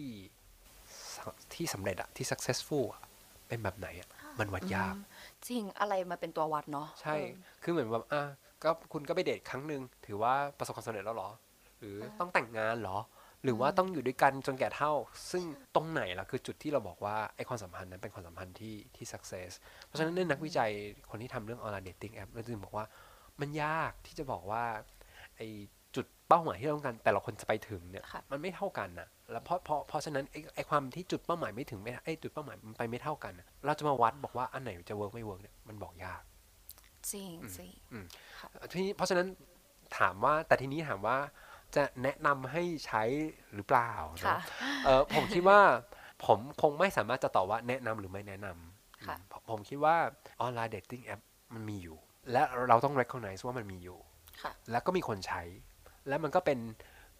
[1.15, 1.17] ส
[1.53, 3.01] ที่สำเร็จอะที่ successful อะ
[3.47, 4.09] เป็นแบบไหนอะ
[4.39, 4.95] มันวัดยาก
[5.47, 8.21] จริงอะไรมาเป็นตัววัดเนาะใช่เออคือเหมือนแบบอะ
[8.63, 11.29] ก็คุณก็ไปเดทครั้งหนึ่งถือว่าประสบความสำเร็จแล้วเหรอ
[11.79, 12.97] หรือต้องแต่งงานเหรอ
[13.43, 14.91] หรือว่าต้องอยู่ด้วยกันจนแก่เท่า
[15.31, 15.43] ซึ่ง
[15.75, 19.51] ตรงไหนล่ะคือจุดที่เราบอกว่าไอ้ความสัมพันธ์นั้นเป็นความสัมพันธ์ที่ที่ success
[19.85, 20.71] เพราะฉะนั้นเนี่ยนักวิจัย
[21.09, 22.85] คนที่ทำเรื่องออนไลน์เดทติ้งแอปเราจึงบอกว่า
[23.39, 24.63] มันยากที่จะบอกว่า
[25.37, 25.47] ไอ้
[25.95, 36.21] จุดเป้าหมายที่เราต้องการแต่ละคนจะไปถึงเนี่ยค่ะมันไม่เท่ากันนะแล้วเพราะเพราะเพราะฉะนั้นไอ้ไอ้ความที่จุดเป้าหมายไม่ถึงไม่ไอ้จุดเป้าหมายมันไปไม่เท่ากันน่ะเราจะมาวัดบอกว่าอันไหนจะ work ไม่ work เนี่ยมันบอกยาก
[37.11, 37.71] จริงจริง
[38.71, 39.27] ทีนี้เพราะฉะนั้น
[39.97, 41.17] ถามว่าแต่ทีนี้ถามว่า
[41.75, 43.03] จะแนะนำให้ใช้
[43.53, 44.41] หรือเปล่าค่ะเนาะ
[44.85, 45.59] เออผมคิดว่า
[46.25, 49.95] ผมคงไม่สามารถจะตอบว่าแนะนำหรือไม่แนะนำค่ะอืมผมผมคิดว่า
[50.41, 51.21] online dating app
[51.53, 51.97] มันมีอยู่
[52.31, 53.99] และเราต้อง recognize ว่ามันมีอยู่
[54.41, 55.41] ค่ะแล้วก็มีคนใช้
[56.07, 56.59] และมันก็เป็น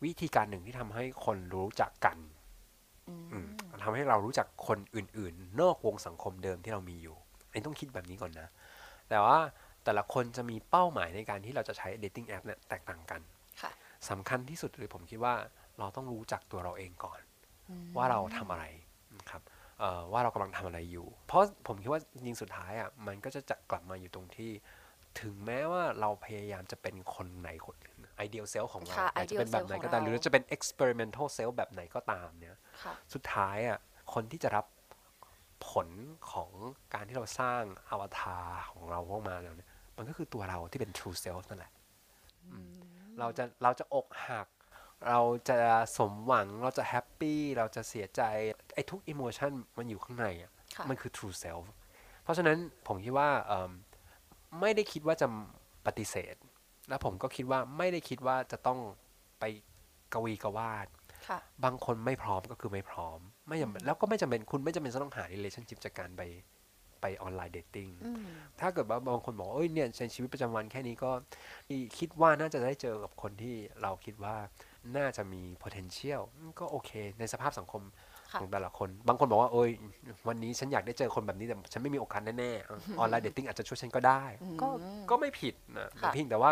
[0.03, 2.17] วิธีการหนึ่งที่ทำให้คนรู้จักกัน
[3.09, 3.47] อืม
[3.83, 7.15] ทำให้เรารู้จักคนอื่น ๆ นอกวงสังคมเดิมที่เรามีอยู่
[7.49, 8.47] อันนี้ต้องคิดแบบนี้ก่อนนะ
[9.09, 9.39] แต่ว่า
[9.83, 13.38] แต่ละคนจะมีเป้าหมายในการที่เราจะใช้ dating app เนี่ยแตกต่างกันค่ะ
[14.09, 15.33] สำคัญที่สุดเลยผมคิดว่า
[15.79, 17.19] เราต้องรู้จักตัวเราเองก่อน
[17.97, 18.65] ว่าเราทำอะไร
[19.19, 19.41] นะครับ
[19.79, 24.51] เอ่อว่าเรากำลังทำอะไรอยู่ เพราะผมคิดว่าจริงๆสุดท้ายอะมันก็จะจะกลับมาอยู่ตรงที่
[25.21, 27.95] ถึงแม้ว่าเราพยายามจะเป็นคนไหนคนหนึ่ง
[28.25, 33.79] ideal self ของเราค่ะอยากจะเป็นแบบไหน ideal ก็ตาม self หรือจะเป็น experimental self แบบไหนก็ตามเนี่ยค่ะสุดท้ายอะ
[34.13, 34.65] คนที่จะรับ
[35.69, 35.87] ผล
[36.31, 36.51] ของ
[36.93, 41.78] การที่เราสร้างอวตารของเราออกมาแล้วเนี่ยมันก็คือตัวเราที่เป็น true self นั่นแหละอืม
[43.19, 44.47] เราจะเราจะอกหัก
[45.07, 45.57] เราจะ
[45.97, 48.21] สมหวังเราจะแฮปปี้เราจะเสียใจ
[48.75, 51.65] ไอ้ทุก emotion มันอยู่ข้างในอะค่ะมันคือ true self
[52.23, 52.57] เพราะฉะนั้น
[52.87, 53.71] ผมคิดว่าเอิ่ม
[54.59, 55.27] ไม่ได้คิดว่าจะ
[55.85, 56.35] ปฏิเสธ
[56.89, 58.79] และผมก็คิดว่าไม่ได้คิดว่าจะต้อง
[59.39, 59.43] ไป
[60.13, 60.87] กวีกวาด
[61.27, 66.21] ค่ะบางคนไม่พร้อมก็คือไม่พร้อมไม่จำเป็นแล้วก็ไม่จำเป็นคุณไม่จำเป็นจะต้องหา relationship จากการไป
[67.01, 67.89] ไป online dating
[68.59, 71.11] ถ้าเกิดว่าบางคนบอกว่าเอ้ยเนี่ยในชีวิตประจำวันแค่นี้ก็
[71.97, 74.35] คิดว่าน่าจะได้เจอกับคนที่เราคิดว่า
[74.97, 76.21] น่าจะมี potential
[76.59, 77.83] ก็โอเค ในสภาพสังคม
[78.31, 79.71] ค่ะของแต่ละคน บางคนบอกว่าเอ้ย
[80.27, 84.23] วันนี้ฉันอยากได้เจอคนแบบนี้ แต่ฉันไม่มีโอกาสแน่ๆ ออนไลน์เดทติ้งอาจจะช่วยฉันก็ได้
[84.61, 84.69] ก็
[85.09, 86.51] ก็ไม่ผิดนะค่ะเพียงแต่ว่า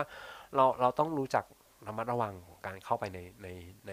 [0.56, 1.45] เราเราต้องรู้จัก
[1.88, 3.48] ระมัดระวังของการเข้าไปในใน
[3.88, 3.91] ใน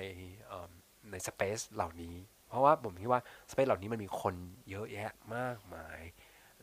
[0.48, 0.70] เอิ่ม
[1.10, 2.16] ในสเปซเหล่านี้
[2.48, 4.34] เพราะว่าผมคิดว่าสเปซเหล่านี้มันมีคน
[4.70, 6.00] เยอะแยะมากมาย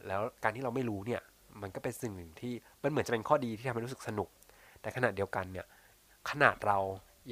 [0.07, 1.21] แล้วการที่เราไม่รู้เนี่ย
[1.61, 4.29] มันก็เป็นสิ่งหนึ่งที่มันเหมือนจะเป็นข้อดีที่ทำให้รู้สึกสนุก
[4.81, 5.65] แต่ขณะเดียวกันเนี่ย
[6.29, 6.79] ขนาดเรา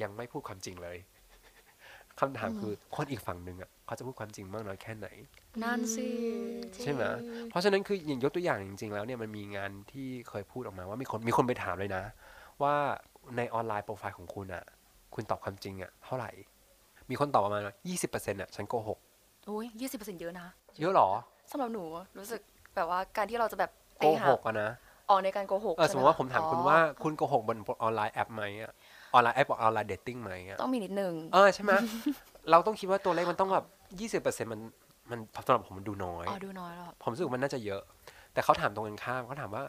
[0.02, 0.98] ยังไม่พูดความจริงเลย
[2.20, 5.08] คำถามคือคนอีกฝั่งหนึ่งอะเขาจะพูดความจริงมากน้อยแค่ไหน
[5.62, 6.08] นั่นสิ
[6.82, 7.02] ใช่ไหม
[7.50, 12.04] เพราะฉะนั้นคืออย่างยกตัวอย่างจริง ๆ แล้วเนี่ยมันมีงานที่เคยพูดออกมาว่ามีคนมีคนไปถามเลยนะ
[12.62, 12.74] ว่า
[13.36, 14.64] ในออนไลน์โปรไฟล์ของคุณอะ
[15.14, 16.30] คุณตอบความจริงอะเท่าไหร่
[17.10, 18.98] มีคนตอบประมาณยี่สิบเปอร์เซ็นต์อะฉันโกหก
[19.48, 20.46] อุ้ยยี่สิบเปอร์เซ็นต์เยอะนะ
[20.80, 21.08] เยอะเหรอ
[21.50, 21.84] สำหรับหนู
[22.18, 22.40] รู้สึก
[22.80, 24.70] แบบว่าการที่เราจะแบบโกไปหาหกอะนะ
[25.10, 28.72] ออกในการโกหกเออสมมติว่าผมถามคุณว่าอ๋อคุณโกหกบน online app ไหมอะ
[29.14, 31.72] online app online dating ไหมอะต้องมีนิดนึงเออใช่ไหม
[32.50, 33.64] เราต้องคิดว่าตัวเลขมันต้องแบบ
[34.00, 34.60] ยี่สิบเปอร์เซ็นต์มัน
[35.10, 37.82] มันสำหรับผมมันดูน้อยอ๋อดูน้อยแล้วผมรู้สึกว่ามันน่าจะเยอะ
[38.32, 39.62] แต่เขาถามตรงกันข้ามเขาถามว่า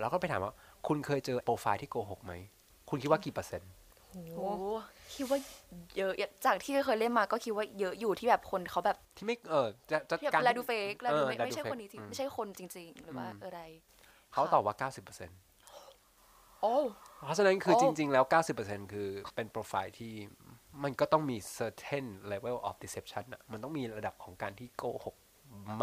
[0.00, 0.52] เราก็ไปถามว่า
[0.86, 2.32] คุณเคยเจอโปรไฟล์ที่โกหกไหม
[2.88, 3.70] คุณคิดว่ากี่เปอร์เซ็นต์
[4.36, 4.48] โอ้
[5.14, 5.38] คิดว่า
[5.96, 6.12] เยอะ
[6.46, 13.60] จากที่เคยเล่นมาก็คิดว่าเยอะอยู่ที่แบบคนเขาแบบที่ไม่เออจะจะที่แบบการแลดูเฟกแลดูไม่เออไม่ใช่แลดูคนนี้จริง fake ไม่ใช่คนจริง ๆ หรือว่าอืมอะไร
[14.32, 15.38] เขาตอบว่า 90%เปอร์เซ็นต์
[16.62, 16.74] โอ้
[17.24, 20.12] เพราะฉะนั้นคือโอ้จริง ๆ แล้ว 90%คือเป็นโปรไฟล์ที่
[20.82, 25.16] มันก็ต้องมี certain level of deception อะมันต้องมีระดับของการที่โกหก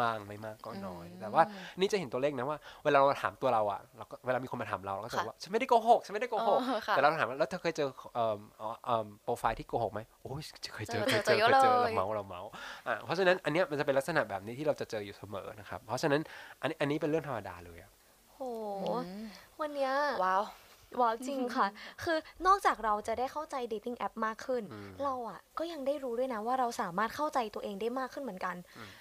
[0.01, 1.43] มากไม่มากก็น้อย แต่ว่า
[1.79, 10.41] นี่จะเห็นตัวเลขนะว่า เวลาเราถามตัวเราอะเราก็เวลามีคนมาถามเราเราก็จะบอกว่าฉันไม่ได้โกหกฉันไม่ได้โกหกเออค่ะแต่เราถามว่าแล้วเธอเคยเจอเอ่อเอ่อเอ่อโปรไฟล์ที่โกหกไหมโอ้ย
[10.73, 12.49] เคยเจอเจเคอยเจอเจอเยอะเคยเจอเลยเราเมาส์เราเมาส์
[12.87, 16.21] อะเพราะฉะนั้นอันเนี้ยมันจะเป็นลักษณะแบบนี้ที่เราจะเจออยู่เสมอนะครับเพราะฉะนั้น
[16.61, 17.91] อันนี้อันนี้เป็นเรื่องธรรมดาเลยอะ
[18.33, 18.39] โห
[19.61, 19.91] วันเนี้ย
[20.23, 20.43] ว้าว
[20.99, 21.67] ว้าวจริงค่ะ
[22.03, 22.17] คือ
[22.47, 24.63] นอกจากเราจะได้เข้าใจ dating app มากขึ้น
[25.03, 28.55] เราอะก็ยังได้รู้ด้วยนะว่าเราสามารถเข้าใจตัวเองได้มากขึ้นเหมือนกัน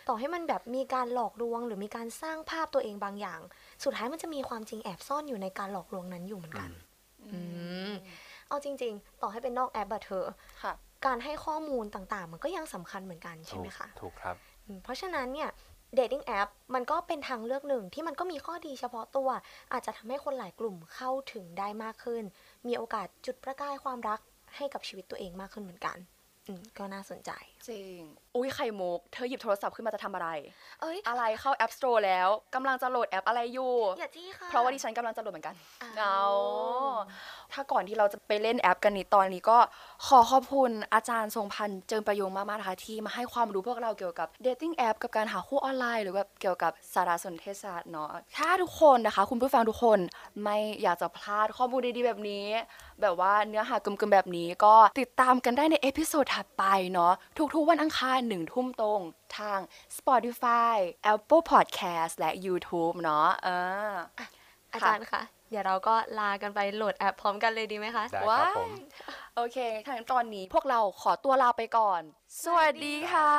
[0.08, 3.40] ต่อให้มันแบบมีการหลอกลวง หรือมีการสร้างภาพตัวเองบางอย่าง
[3.84, 6.70] สุดท้ายมันจะมีความจริงแอบซ่อนอยู่ในการหลอกลวงนั้นอยู่เหมือนกัน
[7.32, 7.38] อื
[7.90, 7.92] ม
[8.48, 10.26] เอาจริง ๆ ต่อให้เป็นนอกแอปอะเธอ
[10.62, 10.72] ค่ะ
[11.06, 15.50] การให้ข้อมูลต่างๆ มันก็ยังสำคัญเหมือนกันใช่ไหมคะถูกครับอืมเพราะฉะนั้นเนี่ย
[15.94, 19.28] เดทติ้งแอปมันก็เป็นทางเลือกหนึ่งที่มันก็มีข้อดีเฉพาะตัว
[19.72, 22.22] อาจจะทำให้คนหลายกลุ่มเข้าถึงได้มากขึ้น
[22.66, 24.20] มีโอกาสจุดประกายความรัก
[24.56, 25.96] ให้กับชีวิตตัวเองมากขึ้นเหมือนกัน
[26.78, 27.30] ก็น่าสนใจ
[27.68, 28.00] จริง
[28.36, 30.28] อุ้ยไข่มุก เธอหยิบโทรศัพท์ขึ้นมาจะทำอะไร
[30.80, 36.24] เอ้ย อะไรเข้า App Store แล้วกำลังจะโหลดแอปอะไรอยู่ อย่าจี้ค่ะ เพราะว่าดิฉันกำลังจะโหลดเหมือนกันอ้าวเอา
[37.52, 39.58] ถ้าก่อนที่เราจะไปเล่นแอปกันนี้ตอนนี้ก็
[40.06, 49.98] ขอขอบคุณอาจารย์ทรงพันธ์เจิมประโยงมากๆนะคะที่มาให้ความรู้พวกเราเกี่ยวกับ dating app กับการหาคู่ออนไลน์ หรือว่าเกี่ยวกับสารสนเทศศาสตร์เนาะ ถ้าทุกคนนะคะ คุณผู้ฟังทุกคน
[50.44, 52.46] ไม่อยากจะพลาดข้อมูลดีๆแบบนี้
[53.02, 57.12] แบบว่าเนื้อหากลมๆแบบนี้ก็ติดตามกันได้ใน episode ถัดไปเนาะ
[57.54, 59.00] ทุกๆวันอังคารหนึ่งทุ่มตรง
[59.38, 59.58] ทาง
[59.96, 60.76] Spotify
[61.12, 63.48] Apple Podcast และ YouTube เนาะเอ
[63.90, 63.92] อ
[64.72, 68.70] อาจารย์คะเดี๋ยวเราก็ลากันไปโหลดแอปพร้อมกันเลยดีไหมคะได้ครับว้ายผม
[69.36, 69.58] โอเค
[69.88, 72.02] ทางตอนนี้พวกเราขอตัวลาไปก่อน
[72.42, 73.32] สวัสดีค่ะ